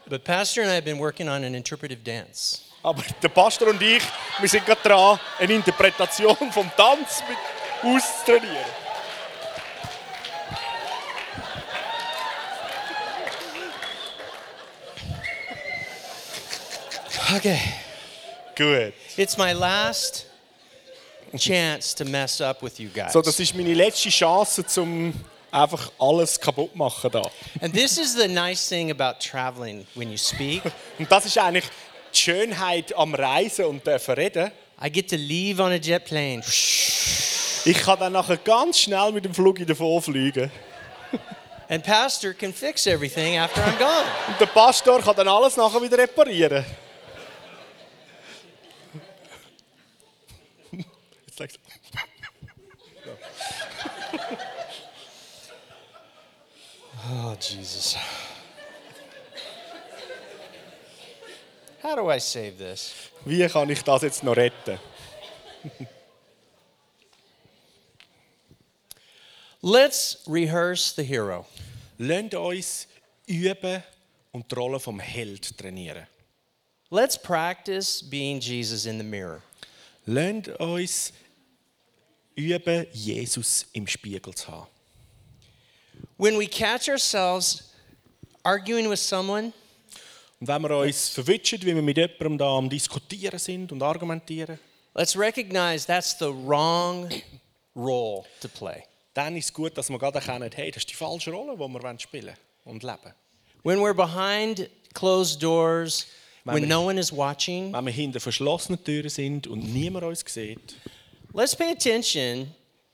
But 0.08 0.24
Pastor 0.24 0.64
and 0.64 0.72
I 0.72 0.76
have 0.76 0.86
been 0.86 1.00
working 1.00 1.30
on 1.30 1.44
an 1.44 1.56
interpretive 1.56 2.04
dance. 2.04 2.62
Aber 2.84 3.04
der 3.22 3.30
Pastor 3.30 3.70
und 3.70 3.82
ich, 3.82 4.04
wir 4.40 4.50
sind 4.50 4.66
gerade 4.66 4.82
dran, 4.82 5.20
eine 5.40 5.54
Interpretation 5.54 6.52
vom 6.52 6.70
Tanz 6.76 7.24
mit 7.30 7.38
auszutrainieren. 7.84 8.66
Okay. 17.36 17.60
Gut. 18.58 18.94
It's 19.16 19.38
my 19.38 19.54
last 19.54 20.26
chance 21.38 21.94
to 21.96 22.04
mess 22.04 22.42
up 22.42 22.62
with 22.62 22.80
you 22.80 22.90
guys. 22.90 23.14
So, 23.14 23.22
das 23.22 23.40
ist 23.40 23.56
meine 23.56 23.74
letzte 23.74 24.10
Chance, 24.10 24.66
um 24.82 25.14
einfach 25.52 25.92
alles 26.00 26.40
kaputt 26.40 26.76
machen 26.76 27.12
da. 27.12 27.22
And 27.62 27.74
this 27.74 27.98
is 27.98 28.16
the 28.16 28.28
nice 28.28 28.68
thing 28.68 28.90
about 28.92 29.20
traveling 29.20 29.86
when 29.96 30.10
you 30.10 30.18
speak. 30.18 30.64
Und 31.00 31.12
das 31.12 31.26
ist 31.26 31.38
eigentlich 31.38 31.66
die 32.14 32.20
Schönheit 32.20 32.96
am 32.96 33.14
Reisen 33.14 33.66
und 33.66 33.86
dürfen 33.86 34.16
reden. 34.16 34.52
I 34.84 34.92
get 34.92 35.10
to 35.10 35.16
leave 35.16 35.62
on 35.62 35.72
a 35.72 35.76
jet 35.76 36.06
plane. 36.06 36.42
Ich 37.64 37.78
kann 37.78 38.00
dann 38.00 38.14
nachher 38.14 38.38
ganz 38.38 38.80
schnell 38.80 39.12
mit 39.12 39.24
dem 39.24 39.34
Flug 39.34 39.66
davon 39.66 40.02
fliegen. 40.02 40.52
And 41.70 41.84
Pastor 41.84 42.34
can 42.34 42.52
fix 42.52 42.86
everything 42.86 43.38
after 43.38 43.62
I'm 43.62 43.78
gone. 43.78 44.06
Und 44.28 44.42
der 44.42 44.48
Pastor 44.48 45.00
kann 45.00 45.16
dann 45.16 45.30
alles 45.30 45.56
nachher 45.56 45.82
wieder 45.82 45.98
reparieren. 45.98 46.66
Jetzt 51.28 51.38
sagst 51.38 51.56
du. 51.56 51.71
Oh, 57.10 57.36
Jesus. 57.40 57.98
How 61.82 61.96
do 61.96 62.10
I 62.10 62.20
save 62.20 62.58
this? 62.58 62.94
Wie 63.26 63.48
kann 63.48 63.70
ich 63.70 63.84
das 63.84 64.04
jetzt 64.04 64.24
noch 64.24 64.36
retten? 64.36 64.80
Let's 69.64 70.18
rehearse 70.28 70.94
the 70.96 71.04
hero. 71.04 71.46
Lasst 71.98 72.36
uns 72.36 72.88
üben 73.28 73.84
und 74.32 74.52
die 74.52 74.56
Rolle 74.56 74.80
vom 74.80 75.00
Held 75.00 75.58
trainieren. 75.58 76.08
Let's 76.90 77.18
practice 77.18 78.02
being 78.02 78.40
Jesus 78.40 78.86
in 78.86 78.98
the 78.98 79.04
mirror. 79.04 79.42
Lasst 80.06 80.50
uns 80.60 81.14
üben, 82.36 82.88
Jesus 82.92 83.66
im 83.74 83.88
Spiegel 83.88 84.34
zu 84.34 84.48
haben. 84.48 84.68
When 86.18 86.38
we 86.38 86.48
catch 86.48 86.90
ourselves 86.90 87.72
arguing 88.44 88.90
with 88.90 89.00
someone, 89.00 89.54
Und 90.40 90.48
wenn 90.48 90.62
wir 90.64 90.78
uns 90.78 91.10
verwitschen, 91.10 91.62
wie 91.62 91.76
wir 91.76 91.82
mit 91.84 91.98
jemandem 91.98 92.38
da 92.38 92.58
am 92.58 92.70
Diskutieren 92.70 93.38
sind 93.40 93.72
und 93.72 93.84
argumentieren, 93.84 94.60
let's 94.96 95.16
recognize 95.16 95.86
that's 95.86 96.18
the 96.18 96.26
wrong 96.46 97.10
role 97.76 98.24
to 98.42 98.48
play. 98.48 98.84
dann 99.14 99.36
ist 99.36 99.46
es 99.46 99.54
gut, 99.54 99.78
dass 99.78 99.90
wir 99.90 100.00
gerade 100.00 100.18
erkennen, 100.20 100.50
hey, 100.54 100.72
das 100.72 100.84
ist 100.84 100.90
die 100.90 100.96
falsche 100.96 101.32
Rolle, 101.32 101.54
die 101.56 101.60
wir 101.74 102.00
spielen 102.00 102.34
und 102.66 102.82
leben. 102.84 103.14
When 103.64 103.80
we're 103.80 103.94
behind 103.94 104.68
closed 104.94 105.42
doors, 105.44 106.08
when 106.44 106.62
Mama. 106.64 106.66
no 106.68 106.82
one 106.88 107.00
is 107.00 107.12
watching, 107.12 107.72
Wenn 107.74 107.86
wir 107.86 107.94
hinter 107.94 108.20
verschlossenen 108.20 108.84
Türen 108.84 109.10
sind 109.10 109.46
und 109.48 109.72
niemand 109.74 110.06
uns 110.06 110.24
sieht, 110.28 110.76
let's 111.34 111.56
pay 111.56 111.72
attention 111.72 112.52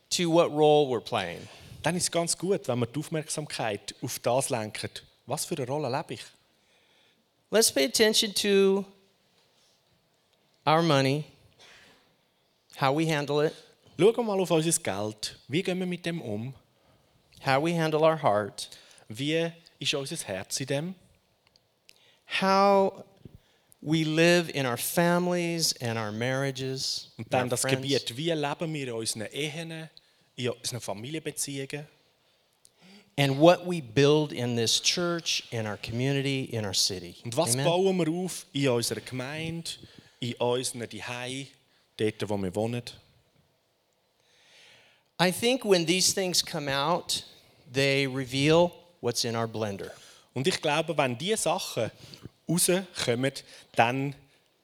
to 0.10 0.30
what 0.30 0.50
role 0.52 0.88
we're 0.90 1.00
playing. 1.02 1.48
Dann 1.88 1.96
ist 1.96 2.04
es 2.04 2.12
ganz 2.12 2.38
gut, 2.38 2.68
wenn 2.68 2.80
wir 2.80 2.86
die 2.86 3.00
Aufmerksamkeit 3.00 3.96
auf 4.02 4.20
das 4.20 4.50
lenken, 4.50 4.90
was 5.26 5.46
für 5.46 5.56
eine 5.56 5.68
Rolle 5.68 5.90
lebe 5.90 6.16
ich. 6.16 6.22
Let's 7.50 7.72
pay 7.72 7.86
attention 7.86 8.34
to 8.34 8.84
our 10.66 10.82
money, 10.82 11.24
how 12.82 12.94
we 12.94 13.06
handle 13.10 13.42
it, 13.48 13.54
Schauen 13.98 14.18
wir 14.18 14.24
mal 14.24 14.38
auf 14.38 14.52
unser 14.52 14.82
Geld. 14.84 15.40
Wie 15.48 15.64
gehen 15.64 15.80
wir 15.80 15.86
mit 15.86 16.06
dem 16.06 16.22
um? 16.22 16.54
how 17.46 17.64
we 17.64 17.74
handle 17.74 18.02
our 18.02 18.22
heart, 18.22 18.70
Wie 19.08 19.50
ist 19.80 19.94
unser 19.94 20.18
Herz 20.18 20.60
in 20.60 20.68
dem? 20.68 20.96
how 22.42 23.06
we 23.82 24.04
live 24.04 24.50
in 24.50 24.66
our 24.66 24.76
families 24.78 25.74
and 25.82 25.98
our 25.98 26.12
marriages, 26.12 27.14
Und 27.18 27.34
dann 27.34 27.48
das 27.48 27.62
friends. 27.62 27.78
Gebiet, 27.78 28.18
wie 28.18 28.32
leben 28.32 28.74
wir 28.74 28.88
in 28.90 28.94
unseren 28.94 29.28
Ehen, 29.32 29.90
in 30.38 30.50
unseren 30.50 30.80
Familienbeziehungen 30.80 31.88
and 33.18 33.40
what 33.40 33.66
we 33.66 33.82
build 33.82 34.32
in 34.32 34.56
this 34.56 34.80
church, 34.80 35.44
in 35.52 35.66
our 35.66 35.78
community, 35.78 36.44
in 36.44 36.64
our 36.66 36.74
city. 36.74 37.16
und 37.26 37.36
was 37.36 37.54
Amen? 37.56 37.66
bauen 37.66 37.98
wir 37.98 38.08
auf 38.08 38.46
in 38.54 38.70
unserer 38.70 39.02
Gemeinde, 39.02 39.72
in 40.20 40.34
unseren 40.36 40.90
Zuhause, 40.90 41.48
dort 41.98 42.30
wo 42.30 42.38
wir 42.38 42.56
wohnen. 42.56 42.84
I 45.20 45.32
think 45.32 45.66
when 45.66 45.86
these 45.86 46.14
things 46.14 46.46
come 46.46 46.70
out, 46.70 47.24
they 47.74 48.06
reveal 48.06 48.72
what's 49.02 49.24
in 49.24 49.36
our 49.36 49.48
blender. 49.48 49.92
Und 50.36 50.48
ich 50.48 50.62
glaube, 50.62 50.96
wenn 50.96 51.18
diese 51.18 51.38
Sachen 51.38 51.90
rauskommen, 52.48 53.34
dann 53.76 54.14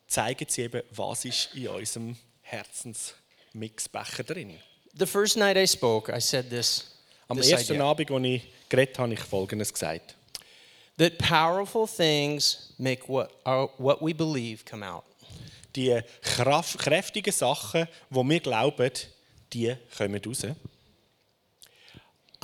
zeigen 0.05 0.45
sie 0.47 0.61
eben, 0.61 0.83
was 0.91 1.25
ist 1.25 1.55
in 1.55 1.69
unserem 1.69 2.15
Herzensmixbecher 2.43 4.23
drin. 4.23 4.59
The 4.95 5.05
first 5.05 5.37
night 5.37 5.57
I 5.57 5.65
spoke, 5.65 6.09
I 6.09 6.19
said 6.19 6.49
this, 6.49 6.91
Am 7.29 7.37
this 7.37 7.51
ersten 7.51 7.75
idea, 7.75 7.85
Abend, 7.85 8.11
als 8.11 8.25
ich 8.25 8.41
geredet 8.69 8.99
habe, 8.99 9.13
ich 9.13 9.19
Folgendes 9.19 9.73
gesagt. 9.73 10.15
that 10.97 11.17
powerful 11.17 11.87
things 11.87 12.73
make 12.77 13.09
what, 13.09 13.31
our, 13.45 13.69
what 13.77 14.01
we 14.01 14.13
believe 14.13 14.63
come 14.65 14.83
out. 14.83 15.03
Die 15.75 15.99
kraft, 16.21 16.77
kräftigen 16.77 17.33
Sachen, 17.33 17.87
die 18.11 18.29
wir 18.29 18.39
glauben, 18.39 18.91
die 19.51 19.75
kommen 19.97 20.21
raus. 20.23 20.45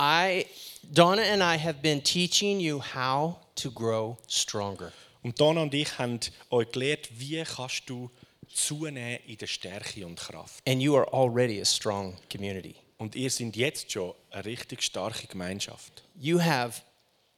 I, 0.00 0.46
Donna 0.82 1.22
and 1.22 1.42
I 1.42 1.56
have 1.56 1.80
been 1.82 2.00
teaching 2.00 2.58
you 2.58 2.80
how 2.80 3.36
to 3.54 3.70
grow 3.70 4.18
stronger. 4.26 4.92
Und 5.22 5.38
Donna 5.38 5.62
und 5.62 5.74
ich 5.74 5.98
haben 5.98 6.18
euch 6.50 6.72
gelehrt, 6.72 7.08
wie 7.12 7.44
kannst 7.44 7.82
du 7.86 8.10
zunehmen 8.52 9.18
in 9.26 9.36
der 9.36 9.46
Stärke 9.46 10.06
und 10.06 10.18
Kraft. 10.18 10.62
And 10.66 10.80
you 10.80 10.96
are 10.96 11.10
already 11.12 11.60
a 11.60 11.64
strong 11.64 12.16
community. 12.30 12.76
Und 12.98 13.16
ihr 13.16 13.30
seid 13.30 13.56
jetzt 13.56 13.90
schon 13.90 14.14
eine 14.30 14.44
richtig 14.44 14.82
starke 14.82 15.26
Gemeinschaft. 15.26 16.02
You 16.18 16.40
have 16.40 16.82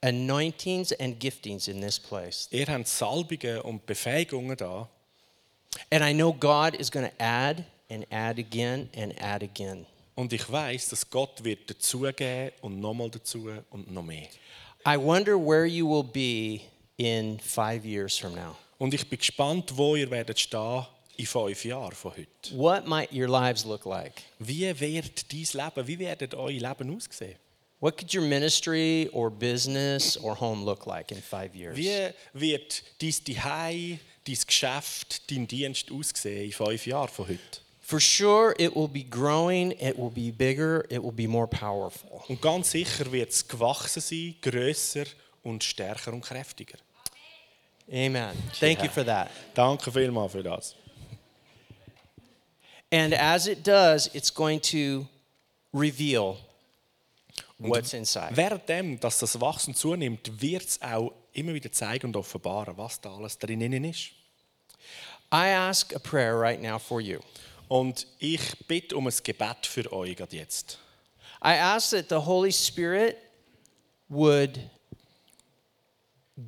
anointings 0.02 0.92
and 0.92 1.18
giftings 1.20 1.68
in 1.68 1.80
this 1.80 1.98
place. 1.98 2.48
Ihr 2.50 2.66
habt 2.66 2.88
Salbungen 2.88 3.60
und 3.60 3.86
Befähigungen 3.86 4.56
da. 4.56 4.88
And 5.90 6.02
I 6.02 6.12
know 6.12 6.32
God 6.32 6.74
is 6.74 6.90
going 6.90 7.06
to 7.06 7.14
add 7.18 7.64
and 7.88 8.04
add 8.10 8.38
again 8.38 8.90
and 8.96 9.14
add 9.20 9.44
again. 9.44 9.86
Und 10.14 10.32
ich 10.32 10.50
weiß, 10.50 10.90
dass 10.90 11.08
Gott 11.08 11.42
wird 11.42 11.70
dazugeben 11.70 12.52
und 12.60 12.80
nochmal 12.80 13.10
dazu 13.10 13.48
und 13.70 13.90
noch 13.90 14.02
mehr. 14.02 14.28
I 14.86 14.96
wonder 14.96 15.36
where 15.38 15.64
you 15.64 15.88
will 15.88 16.02
be 16.02 16.62
in 16.96 17.38
five 17.38 17.84
years 17.86 18.18
from 18.18 18.34
now. 18.34 18.56
Und 18.78 18.92
ich 18.94 19.08
bin 19.08 19.18
gespannt, 19.18 19.76
wo 19.76 19.94
ihr 19.94 20.10
werdet 20.10 20.40
stehen 20.40 20.84
in 21.22 21.26
fünf 21.26 21.64
Jahren 21.64 21.92
von 21.92 22.12
heute. 22.12 22.56
What 22.56 22.86
might 22.86 23.12
your 23.12 23.28
lives 23.28 23.64
look 23.64 23.86
like? 23.86 24.22
Wie 24.38 24.68
wird 24.80 25.32
dein 25.32 25.46
Leben, 25.52 25.86
wie 25.86 25.98
werdet 25.98 26.34
euer 26.34 26.50
Leben 26.50 26.96
aussehen? 26.96 27.36
What 27.80 27.96
could 27.96 28.14
your 28.14 28.22
ministry 28.22 29.08
or 29.12 29.30
business 29.30 30.16
or 30.16 30.38
home 30.38 30.64
look 30.64 30.86
like 30.86 31.10
in 31.10 31.20
five 31.20 31.54
years? 31.56 31.76
Wie 31.76 32.12
wird 32.32 32.82
dein 33.00 33.12
Zuhause, 33.12 33.98
dein 34.24 34.38
Geschäft, 34.46 35.30
dein 35.30 35.46
Dienst 35.46 35.90
aussehen 35.90 36.44
in 36.46 36.52
fünf 36.52 36.86
Jahren 36.86 37.08
von 37.08 37.28
heute? 37.28 37.60
For 37.80 38.00
sure, 38.00 38.54
it 38.58 38.74
will 38.76 38.88
be 38.88 39.02
growing, 39.02 39.72
it 39.72 39.98
will 39.98 40.10
be 40.10 40.30
bigger, 40.30 40.84
it 40.90 41.02
will 41.02 41.12
be 41.12 41.26
more 41.26 41.48
powerful. 41.48 42.22
Und 42.28 42.40
ganz 42.40 42.70
sicher 42.70 43.10
wird 43.10 43.30
es 43.30 43.46
gewachsen 43.46 44.00
sein, 44.00 44.36
grösser 44.40 45.04
und 45.42 45.64
stärker 45.64 46.12
und 46.12 46.22
kräftiger. 46.22 46.78
Amen. 47.90 48.30
Thank 48.60 48.82
you 48.82 48.88
for 48.88 49.04
that. 49.04 49.28
Danke 49.54 49.90
vielmals 49.90 50.32
für 50.32 50.42
das. 50.42 50.76
And 52.92 53.14
as 53.14 53.46
it 53.46 53.64
does, 53.64 54.10
it's 54.12 54.30
going 54.30 54.60
to 54.60 55.06
reveal 55.72 56.36
what's 57.58 57.94
inside. 57.94 58.36
Währenddem, 58.36 59.00
dass 59.00 59.18
das 59.18 59.40
Wachsen 59.40 59.74
zunimmt, 59.74 60.42
wird 60.42 60.64
es 60.64 60.82
auch 60.82 61.12
immer 61.32 61.54
wieder 61.54 61.72
zeigen 61.72 62.08
und 62.08 62.16
offenbaren, 62.16 62.76
was 62.76 63.00
da 63.00 63.14
alles 63.14 63.38
drinnen 63.38 63.84
ist. 63.84 64.10
I 65.32 65.48
ask 65.48 65.94
a 65.94 65.98
prayer 65.98 66.38
right 66.38 66.60
now 66.60 66.78
for 66.78 67.00
you. 67.00 67.20
Und 67.68 68.06
ich 68.18 68.40
bitte 68.68 68.94
um 68.94 69.06
ein 69.06 69.14
Gebet 69.24 69.64
für 69.64 69.90
euch 69.90 70.14
gerade 70.14 70.36
jetzt. 70.36 70.78
I 71.42 71.56
ask 71.58 71.90
that 71.92 72.10
the 72.10 72.26
Holy 72.26 72.52
Spirit 72.52 73.16
would 74.10 74.60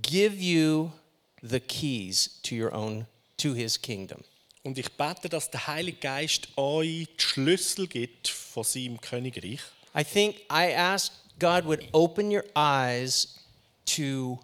give 0.03 0.37
you 0.37 0.93
the 1.41 1.61
keys 1.61 2.39
to 2.43 2.55
your 2.55 2.75
own 2.75 3.07
to 3.39 3.55
his 3.55 3.81
kingdom. 3.81 4.23
Und 4.65 4.79
ich 4.79 4.91
bete, 4.93 5.29
dass 5.29 5.51
der 5.51 5.67
Heilige 5.67 5.99
Geist 5.99 6.49
euch 6.57 7.07
die 7.07 7.23
Schlüssel 7.23 7.87
gibt 7.87 8.29
von 8.29 8.65
seinem 8.65 9.01
Königreich. 9.01 9.61
I 9.97 10.03
think 10.03 10.37
I 10.51 10.75
ask 10.75 11.13
God 11.39 11.67
would 11.67 11.87
open 11.93 12.31
your 12.33 12.45
eyes 12.57 13.39
to 13.85 14.41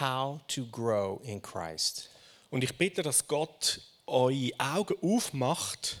how 0.00 0.40
to 0.48 0.64
grow 0.72 1.20
in 1.22 1.40
Christ. 1.42 2.08
Und 2.50 2.64
ich 2.64 2.76
bitte, 2.76 3.02
dass 3.02 3.28
Gott 3.28 3.80
eure 4.06 4.52
Augen 4.58 4.94
aufmacht, 5.02 6.00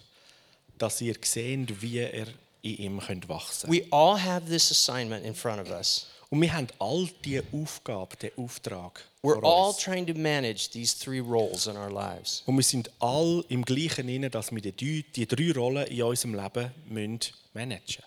dass 0.78 1.00
ihr 1.00 1.16
seht, 1.22 1.82
wie 1.82 2.00
ihr 2.00 2.26
in 2.62 2.78
ihm 2.78 3.00
könnt 3.00 3.28
wachsen 3.28 3.70
We 3.70 3.86
all 3.90 4.20
have 4.20 4.46
this 4.46 4.70
assignment 4.70 5.24
in 5.24 5.34
front 5.34 5.60
of 5.60 5.70
us. 5.70 6.06
Und 6.28 6.40
wir 6.40 6.52
haben 6.52 6.66
all 6.78 7.08
diese 7.24 7.44
Aufgabe, 7.52 8.16
den 8.16 8.32
Auftrag 8.36 9.04
We're 9.22 9.42
all 9.42 9.74
trying 9.74 10.06
to 10.06 10.14
manage 10.14 10.70
these 10.70 10.96
three 10.96 11.20
roles 11.20 11.66
in 11.66 11.76
our 11.76 11.90
lives. 11.90 12.42
Und 12.46 12.56
wir 12.56 12.64
sind 12.64 12.90
all 13.00 13.44
im 13.48 13.64
gleichen 13.64 14.08
inne, 14.08 14.30
dass 14.30 14.52
wir 14.52 14.60
die, 14.60 15.02
die 15.02 15.26
drei 15.26 15.52
Rollen 15.52 15.86
in 15.86 16.02
unserem 16.02 16.34
Leben 16.34 16.70
müssen 16.88 17.20
managen 17.54 18.04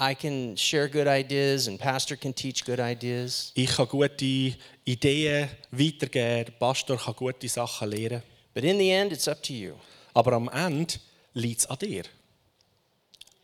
I 0.00 0.14
can 0.14 0.56
share 0.56 0.88
good 0.88 1.06
ideas, 1.06 1.68
and 1.68 1.78
Pastor 1.78 2.16
can 2.16 2.34
teach 2.34 2.64
good 2.64 2.80
ideas. 2.80 3.52
Ich 3.54 3.70
kann 3.70 3.86
gute 3.86 4.56
Ideen 4.84 5.48
weitergeben, 5.70 6.46
der 6.46 6.52
Pastor 6.58 6.96
kann 6.96 7.14
gute 7.14 7.48
Sachen 7.48 7.88
lehren. 7.88 8.22
But 8.52 8.64
in 8.64 8.78
the 8.78 8.90
end, 8.90 9.12
it's 9.12 9.28
up 9.28 9.40
to 9.44 9.52
you. 9.52 9.74
Aber 10.12 10.32
am 10.32 10.48
Ende 10.48 10.94
liegt 11.34 11.60
es 11.60 11.66
an 11.66 11.78
dir. 11.78 12.02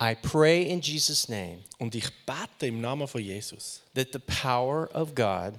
I 0.01 0.15
pray 0.15 0.63
in 0.63 0.81
Jesus' 0.81 1.29
name 1.29 1.59
Und 1.79 1.95
ich 1.95 2.09
bete 2.25 2.67
im 2.67 2.81
Namen 2.81 3.09
von 3.09 3.21
Jesus, 3.21 3.83
that 3.95 4.09
the 4.13 4.19
power 4.21 4.89
of 4.95 5.15
God 5.15 5.55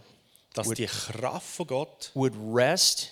dass 0.54 0.70
die 0.70 0.86
Kraft 0.86 1.48
von 1.48 1.68
Gott 1.68 2.12
would 2.14 2.34
rest 2.36 3.12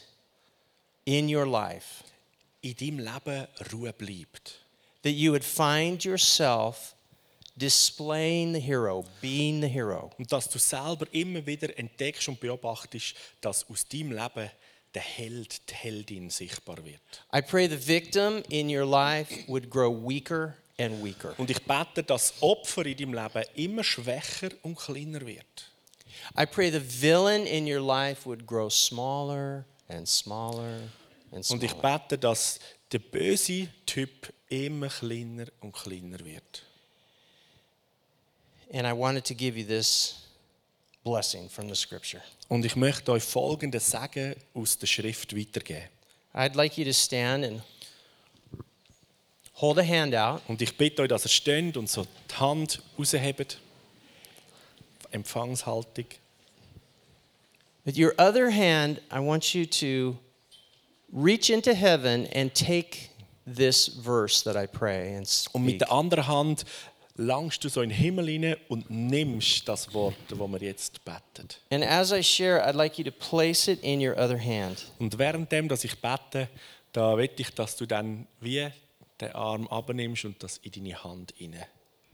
in 1.05 1.33
your 1.33 1.45
life, 1.45 2.03
in 2.61 2.75
deinem 2.75 2.99
Leben 2.99 3.47
Ruhe 3.71 3.93
bleibt. 3.93 4.59
that 5.03 5.11
you 5.11 5.31
would 5.31 5.43
find 5.43 6.03
yourself 6.03 6.95
displaying 7.57 8.53
the 8.53 8.59
hero, 8.59 9.03
being 9.21 9.61
the 9.61 9.67
hero. 9.67 10.11
Und 10.17 10.31
dass 10.31 10.49
du 10.49 10.59
selber 10.59 11.07
immer 11.11 11.45
wieder 11.45 11.77
entdeckst 11.77 12.27
und 12.27 12.39
beobachtest, 12.39 13.15
dass 13.41 13.65
aus 13.69 13.87
deinem 13.87 14.11
Leben 14.11 14.49
der 14.93 15.01
Held, 15.01 15.69
die 15.69 15.73
Heldin 15.73 16.29
sichtbar 16.29 16.77
wird. 16.85 17.01
I 17.33 17.41
pray 17.41 17.67
the 17.67 17.77
victim 17.77 18.43
in 18.49 18.69
your 18.69 18.85
life 18.85 19.43
would 19.47 19.69
grow 19.69 19.91
weaker 19.91 20.55
and 20.79 21.03
weaker. 21.03 21.33
Und 21.37 21.49
ich 21.49 21.61
bete, 21.63 22.03
dass 22.03 22.33
das 22.33 22.41
Opfer 22.41 22.85
in 22.85 22.97
deinem 22.97 23.13
Leben 23.13 23.43
immer 23.55 23.83
schwächer 23.83 24.49
und 24.63 24.77
kleiner 24.77 25.25
wird. 25.25 25.71
I 26.37 26.45
pray 26.45 26.71
the 26.71 26.81
villain 26.81 27.45
in 27.45 27.67
your 27.67 27.81
life 27.81 28.25
would 28.25 28.45
grow 28.45 28.69
smaller 28.71 29.65
and 29.87 30.07
smaller 30.07 30.81
and 31.31 31.49
Und 31.49 31.63
ich 31.63 31.71
smaller. 31.71 31.99
bete, 31.99 32.17
dass 32.17 32.59
der 32.91 32.99
böse 32.99 33.67
Typ 33.85 34.33
immer 34.49 34.87
kleiner 34.89 35.45
und 35.61 35.73
kleiner 35.73 36.19
wird. 36.23 36.63
And 38.73 38.85
I 38.85 38.91
wanted 38.91 39.25
to 39.25 39.33
give 39.33 39.57
you 39.57 39.65
this 39.65 40.15
blessing 41.03 41.49
from 41.49 41.69
the 41.69 41.75
scripture. 41.75 42.21
Und 42.49 42.65
ich 42.65 42.75
möchte 42.75 43.11
euch 43.11 43.23
folgendes 43.23 43.89
Sagen 43.89 44.35
aus 44.53 44.77
der 44.77 44.87
Schrift 44.87 45.35
weitergeben. 45.35 45.89
I'd 46.33 46.55
like 46.55 46.77
you 46.77 46.85
to 46.85 46.93
stand 46.93 47.45
and 47.45 47.61
hold 49.61 49.77
a 49.79 49.83
hand 49.83 50.13
out. 50.15 50.41
Und 50.47 50.61
ich 50.61 50.75
bitte 50.77 51.01
euch, 51.03 51.07
dass 51.09 51.25
ihr 51.25 51.29
steht 51.29 51.77
und 51.77 51.89
so 51.89 52.05
die 52.29 52.35
Hand 52.35 52.81
raushebt. 52.97 53.59
Empfangshaltung. 55.11 56.05
With 57.85 57.97
your 57.97 58.13
other 58.19 58.51
hand, 58.51 58.99
I 59.11 59.19
want 59.19 59.53
you 59.53 59.65
to 59.65 60.17
reach 61.11 61.49
into 61.49 61.73
heaven 61.73 62.27
and 62.35 62.53
take 62.53 63.09
this 63.45 63.87
verse 63.87 64.43
that 64.43 64.57
I 64.57 64.67
pray 64.67 65.15
and 65.15 65.25
Und 65.53 65.63
mit 65.63 65.75
speak. 65.75 65.79
der 65.79 65.91
anderen 65.91 66.27
Hand 66.27 66.65
langst 67.15 67.63
du 67.63 67.69
so 67.69 67.81
in 67.81 67.89
den 67.89 67.97
Himmel 67.97 68.27
hinein 68.27 68.57
und 68.67 68.89
nimmst 68.89 69.67
das 69.67 69.93
Wort, 69.93 70.15
das 70.27 70.37
wir 70.37 70.59
jetzt 70.59 71.03
beten. 71.05 71.47
And 71.71 71.83
as 71.83 72.11
I 72.11 72.21
share, 72.21 72.61
I'd 72.67 72.75
like 72.75 72.97
you 72.99 73.05
to 73.05 73.11
place 73.11 73.69
it 73.69 73.81
in 73.81 74.05
your 74.05 74.17
other 74.17 74.37
hand. 74.37 74.91
Und 74.99 75.17
währenddem, 75.17 75.69
dass 75.69 75.85
ich 75.85 75.97
bete, 75.99 76.49
da 76.91 77.17
will 77.17 77.29
ich, 77.37 77.49
dass 77.51 77.77
du 77.77 77.85
dann 77.85 78.27
wie 78.41 78.67
den 79.21 79.31
Arm 79.33 79.67
abnimmst 79.67 80.25
und 80.25 80.41
das 80.43 80.57
in 80.57 80.71
deine 80.71 81.03
Hand 81.03 81.33
hinein 81.37 81.65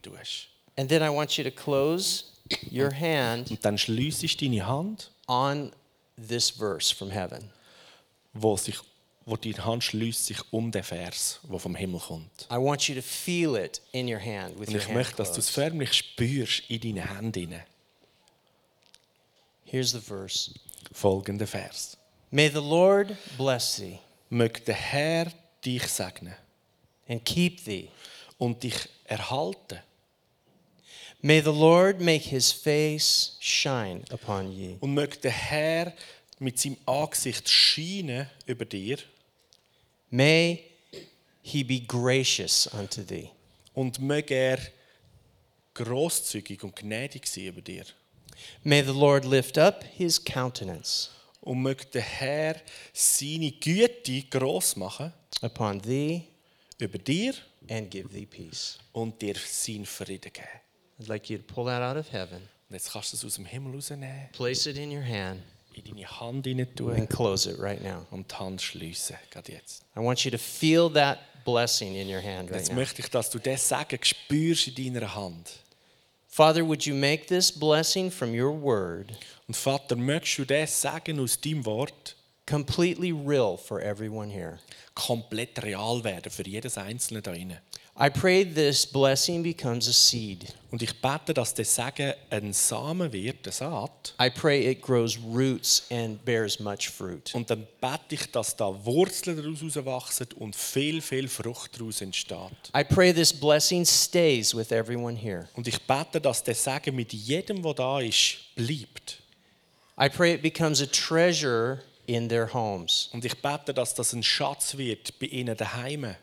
tust. 0.01 0.47
And 0.75 0.89
then 0.89 1.01
I 1.03 1.09
want 1.09 1.37
you 1.37 1.43
to 1.43 1.51
close 1.51 2.25
your 2.71 2.91
hand 2.91 3.51
Und 3.51 3.63
dann 3.63 3.77
schliessest 3.77 4.41
deine 4.41 4.65
Hand, 4.65 5.11
on 5.27 5.71
this 6.17 6.49
verse 6.49 6.93
from 6.93 7.09
heaven. 7.11 7.51
wo, 8.33 8.57
sich, 8.57 8.77
wo 9.25 9.37
deine 9.37 9.63
Hand 9.63 9.83
schließt 9.83 10.25
sich 10.25 10.37
um 10.51 10.71
den 10.71 10.83
Vers, 10.83 11.39
der 11.43 11.59
vom 11.59 11.75
Himmel 11.75 11.99
kommt. 11.99 12.47
I 12.51 12.55
want 12.55 12.87
you 12.87 12.95
to 12.95 13.01
feel 13.01 13.55
it 13.55 13.81
in 13.91 14.07
your 14.11 14.19
hand 14.19 14.59
with 14.59 14.69
Und 14.69 14.75
ich 14.75 14.89
möchte, 14.89 15.15
dass 15.17 15.31
du 15.33 15.39
es 15.39 15.49
förmlich 15.49 15.93
spürst 15.93 16.63
in 16.69 16.81
deine 16.81 17.15
Hände 17.15 17.39
hinein. 17.39 17.63
Here's 19.65 19.91
the 19.91 19.99
verse. 19.99 20.51
Folgender 20.91 21.47
Vers. 21.47 21.97
May 22.31 22.49
the 22.49 22.59
Lord 22.59 23.15
bless 23.37 23.75
thee 23.77 23.99
Möge 24.29 24.61
der 24.61 24.75
Herr 24.75 25.31
dich 25.63 25.87
segnen 25.87 26.35
and 27.07 27.23
keep 27.25 27.63
thee. 27.65 27.89
und 28.37 28.63
dich 28.63 28.75
erhalten. 29.05 29.79
May 31.21 31.39
the 31.41 31.51
Lord 31.51 32.01
make 32.01 32.23
his 32.29 32.51
face 32.51 33.37
shine 33.39 34.01
upon 34.11 34.51
ye 34.51 34.75
Und 34.81 34.93
möge 34.93 35.17
der 35.17 35.31
Herr 35.31 35.93
mit 36.39 36.59
seinem 36.59 36.75
Angesicht 36.85 37.47
scheinen 37.47 38.29
über 38.45 38.65
dir 38.65 38.97
May 40.09 40.63
he 41.41 41.63
be 41.63 41.79
gracious 41.79 42.67
unto 42.67 43.01
thee. 43.03 43.29
und 43.73 43.99
möge 43.99 44.33
er 44.35 44.59
großzügig 45.73 46.63
und 46.63 46.75
gnädig 46.75 47.25
sein 47.27 47.45
über 47.45 47.61
dir. 47.61 47.85
May 48.63 48.83
the 48.83 48.91
Lord 48.91 49.25
lift 49.25 49.57
up 49.57 49.83
his 49.95 50.23
countenance 50.23 51.09
Und 51.41 51.61
möge 51.61 51.85
der 51.85 52.01
Herr 52.01 52.55
seine 52.91 53.51
Güte 53.51 54.23
groß 54.23 54.75
machen 54.75 55.13
upon 55.41 55.81
thee 55.81 56.23
über 56.83 56.97
dir 56.97 57.33
and 57.69 57.89
give 57.89 58.09
thee 58.09 58.25
peace. 58.25 58.77
und 58.91 59.21
dir 59.21 59.35
seinen 59.45 59.85
Frieden 59.85 60.31
geben. 60.33 60.47
I'd 60.99 61.07
like 61.07 61.29
you 61.29 61.37
to 61.37 61.43
pull 61.43 61.65
that 61.65 61.81
out 61.81 61.97
of 61.97 62.11
heaven, 62.11 62.41
Und 62.69 62.75
jetzt 62.75 62.91
kannst 62.91 63.13
du 63.13 63.17
es 63.17 63.25
aus 63.25 63.35
dem 63.35 63.45
Himmel 63.45 63.73
rausnehmen, 63.75 64.29
place 64.33 64.65
it 64.67 64.77
in 64.77 64.91
your 64.91 65.03
hand, 65.03 65.41
in 65.73 65.83
deine 65.83 66.07
Hand 66.19 66.45
hinein 66.45 66.75
tun 66.75 66.93
and 66.95 67.09
close 67.09 67.49
it 67.49 67.57
right 67.59 67.81
now. 67.83 68.05
und 68.11 68.31
die 68.31 68.35
Hand 68.35 68.61
schliessen, 68.61 69.15
gerade 69.31 69.51
jetzt. 69.53 69.83
I 69.95 69.99
want 69.99 70.23
you 70.23 70.31
to 70.31 70.37
feel 70.37 70.89
that 70.93 71.19
blessing 71.45 71.95
in 71.95 72.07
your 72.07 72.21
hand 72.21 72.49
right 72.51 72.59
Jetzt 72.59 72.69
now. 72.69 72.75
möchte 72.75 73.01
ich, 73.01 73.09
dass 73.09 73.29
du 73.29 73.39
das 73.39 73.67
Sagen 73.67 73.99
spürst 74.01 74.67
in 74.77 74.93
deiner 74.93 75.13
Hand. 75.15 75.49
Father, 76.27 76.65
would 76.65 76.83
you 76.85 76.95
make 76.95 77.25
this 77.27 77.51
blessing 77.51 78.09
from 78.09 78.33
your 78.33 78.51
word 78.59 79.07
Und 79.47 79.55
Vater, 79.55 79.95
möchtest 79.95 80.37
du 80.39 80.45
das 80.45 80.81
Sagen 80.81 81.19
aus 81.19 81.39
deinem 81.39 81.65
Wort 81.65 82.15
completely 82.45 83.11
real 83.11 83.57
for 83.57 83.79
everyone 83.79 84.29
here? 84.29 84.59
komplett 84.95 85.63
real 85.63 86.03
werden 86.03 86.31
für 86.31 86.47
jedes 86.47 86.77
Einzelne 86.77 87.21
da 87.21 87.31
drinnen? 87.31 87.57
I 87.95 88.09
pray 88.09 88.43
this 88.43 88.87
blessing 88.87 89.43
becomes 89.43 89.87
a 89.87 89.93
seed. 89.93 90.51
Und 90.71 90.81
ich 90.81 90.99
bete, 90.99 91.31
dass 91.31 91.53
das 91.53 91.75
Sagen 91.75 92.13
ein 92.31 92.51
Samen 92.51 93.13
wird, 93.13 93.45
eine 93.45 93.51
Saat. 93.51 94.15
I 94.19 94.31
pray 94.31 94.71
it 94.71 94.81
grows 94.81 95.15
roots 95.19 95.83
and 95.91 96.25
bears 96.25 96.59
much 96.59 96.89
fruit. 96.89 97.35
Und 97.35 97.51
dann 97.51 97.67
bete 97.79 98.15
ich, 98.15 98.31
dass 98.31 98.55
da 98.55 98.73
Wurzeln 98.83 99.37
daraus 99.37 99.75
herauswachsen 99.75 100.27
und 100.39 100.55
viel, 100.55 101.01
viel 101.01 101.27
Frucht 101.27 101.79
daraus 101.79 102.01
entsteht. 102.01 102.71
I 102.75 102.83
pray 102.83 103.13
this 103.13 103.31
blessing 103.31 103.85
stays 103.85 104.55
with 104.55 104.71
everyone 104.71 105.15
here. 105.15 105.47
Und 105.53 105.67
ich 105.67 105.79
bete, 105.83 106.19
dass 106.19 106.43
das 106.43 106.63
Sagen 106.63 106.95
mit 106.95 107.13
jedem, 107.13 107.61
der 107.61 107.75
da 107.75 107.99
ist, 107.99 108.37
bleibt. 108.55 109.19
I 110.01 110.09
pray 110.09 110.33
it 110.33 110.41
becomes 110.41 110.81
a 110.81 110.87
treasure 110.87 111.83
in 112.05 112.29
their 112.29 112.53
homes. 112.53 113.09
Und 113.13 113.25
ich 113.25 113.41
bete, 113.41 113.73
dass 113.73 113.93
das 113.93 114.13
ein 114.13 114.23
Schatz 114.23 114.77
wird 114.77 115.19
bei 115.19 115.27
ihnen 115.27 115.55
daheim. 115.55 116.15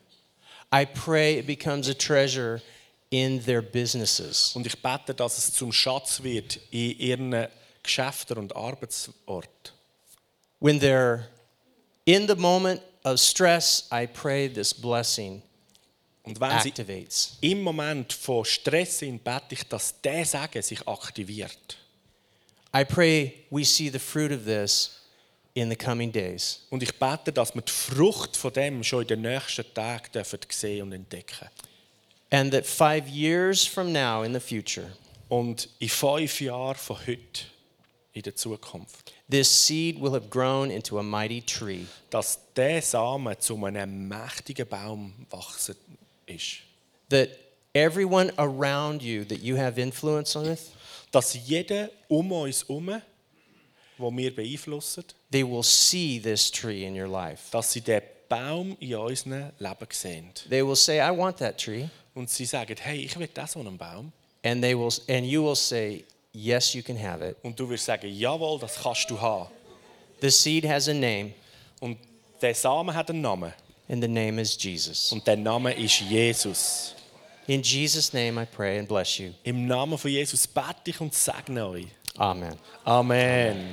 I 0.72 0.86
pray 0.86 1.38
it 1.38 1.46
becomes 1.46 1.88
a 1.88 1.94
treasure 1.94 2.60
in 3.10 3.44
their 3.44 3.60
businesses. 3.62 4.54
Und 4.54 4.66
ich 4.66 4.80
bete, 4.80 5.14
dass 5.14 5.38
es 5.38 5.52
zum 5.52 5.72
Schatz 5.72 6.22
wird 6.22 6.60
in 6.70 6.98
ihren 6.98 7.48
Geschäften 7.82 8.38
und 8.38 8.54
Arbeitsorten. 8.54 9.72
When 10.60 10.78
they're 10.78 11.24
in 12.04 12.28
the 12.28 12.36
moment 12.36 12.82
of 13.04 13.18
stress, 13.18 13.88
I 13.90 14.06
pray 14.06 14.48
this 14.48 14.74
blessing 14.74 15.42
Und 16.22 16.38
wenn 16.38 16.60
sie 16.60 16.68
activates. 16.68 17.38
im 17.40 17.62
Moment 17.62 18.12
von 18.12 18.44
Stress 18.44 18.98
sind, 18.98 19.24
bete 19.24 19.54
ich, 19.54 19.64
dass 19.64 20.00
der 20.02 20.24
Sagen 20.26 20.62
sich 20.62 20.86
aktiviert. 20.86 21.78
I 22.76 22.84
pray 22.84 23.46
we 23.50 23.64
see 23.64 23.88
the 23.88 23.98
fruit 23.98 24.30
of 24.30 24.44
this 24.44 24.99
in 25.54 25.70
the 25.70 25.76
coming 25.76 26.12
days. 26.12 26.66
Und 26.70 26.82
ich 26.82 26.96
bete, 26.98 27.32
dass 27.32 27.54
wir 27.54 27.62
die 27.62 27.72
Frucht 27.72 28.36
von 28.36 28.52
dem 28.52 28.82
schon 28.84 29.02
in 29.02 29.08
den 29.08 29.22
nächsten 29.22 29.64
Tagen 29.74 30.10
dürfen 30.12 30.38
sehen 30.48 30.82
und 30.82 30.92
entdecken. 30.92 31.48
And 32.30 32.52
that 32.52 32.64
five 32.66 33.08
years 33.08 33.66
from 33.66 33.92
now 33.92 34.22
in 34.22 34.32
the 34.32 34.40
future, 34.40 34.92
Und 35.28 35.68
in 35.78 35.88
fünf 35.88 36.40
Jahren 36.40 36.76
von 36.76 36.96
heute, 37.06 37.42
in 38.12 38.22
der 38.22 38.34
Zukunft, 38.34 39.12
this 39.30 39.48
seed 39.48 40.00
will 40.00 40.12
have 40.12 40.28
grown 40.28 40.70
into 40.70 40.98
a 40.98 41.02
mighty 41.02 41.40
tree 41.42 41.86
dass 42.10 42.38
der 42.56 42.82
Samen 42.82 43.38
zu 43.38 43.64
einem 43.64 44.08
mächtigen 44.08 44.66
Baum 44.66 45.12
wachsen 45.30 45.76
ist. 46.26 46.58
that 47.08 47.30
everyone 47.74 48.32
around 48.36 49.02
you 49.02 49.24
that 49.24 49.38
you 49.40 49.56
have 49.56 49.80
influence 49.80 50.34
with, 50.36 50.72
Dass 51.12 51.34
jeder 51.34 51.90
um 52.08 52.30
uns 52.30 52.62
herum, 52.68 53.00
wo 54.00 54.10
wir 54.16 54.34
beeinflussen, 54.34 55.04
they 55.30 55.44
will 55.44 55.62
see 55.62 56.18
this 56.20 56.50
tree 56.50 56.84
in 56.86 57.00
your 57.00 57.08
life. 57.08 57.44
dass 57.50 57.72
sie 57.72 57.80
den 57.80 58.02
Baum 58.28 58.76
in 58.80 58.94
unserem 58.94 59.50
Leben 59.58 59.86
sehen. 59.90 60.30
They 60.48 60.64
will 60.66 60.76
say, 60.76 60.98
I 60.98 61.10
want 61.16 61.38
that 61.38 61.58
tree. 61.58 61.88
Und 62.14 62.30
sie 62.30 62.44
sagen, 62.44 62.76
hey, 62.80 63.04
ich 63.04 63.18
will 63.18 63.28
auch 63.38 63.48
so 63.48 63.60
einen 63.60 63.76
Baum. 63.76 64.12
And 64.42 64.62
they 64.62 64.76
will 64.76 64.90
and 65.08 65.26
you 65.26 65.44
will 65.44 65.56
say, 65.56 66.04
Yes, 66.32 66.74
you 66.74 66.82
can 66.82 66.96
have 66.96 67.26
it. 67.28 67.36
Und 67.42 67.58
du 67.58 67.68
wirst 67.68 67.86
sagen, 67.86 68.08
jawohl, 68.08 68.60
das 68.60 68.80
kannst 68.80 69.10
du 69.10 69.20
haben. 69.20 69.48
The 70.20 70.30
seed 70.30 70.64
has 70.64 70.88
a 70.88 70.94
name, 70.94 71.32
Und 71.80 71.98
der 72.40 72.54
Samen 72.54 72.94
hat 72.94 73.10
einen 73.10 73.20
Namen. 73.20 73.52
and 73.88 74.00
the 74.00 74.08
name 74.08 74.40
is 74.40 74.56
Jesus. 74.56 75.10
Und 75.10 75.26
der 75.26 75.36
Name 75.36 75.72
ist 75.72 76.00
Jesus. 76.02 76.94
In 77.48 77.62
Jesus' 77.62 78.12
name 78.12 78.40
I 78.40 78.46
pray 78.46 78.78
and 78.78 78.86
bless 78.86 79.18
you. 79.18 79.32
Im 79.42 79.66
Namen 79.66 79.98
von 79.98 80.08
Jesus 80.08 80.46
bete 80.46 80.90
ich 80.90 81.00
und 81.00 81.12
segne 81.12 81.66
euch. 81.66 81.86
Amen. 82.18 82.56
Amen. 82.86 83.68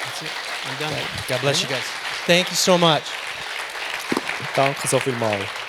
That's 0.00 0.22
it. 0.22 0.30
I'm 0.66 0.78
done. 0.78 1.02
God 1.28 1.40
bless 1.40 1.62
you 1.62 1.68
guys. 1.68 1.84
Thank 2.26 2.50
you 2.50 2.56
so 2.56 2.78
much. 2.78 3.04
Danke 4.56 4.88
so 4.88 4.98
vielmals. 4.98 5.65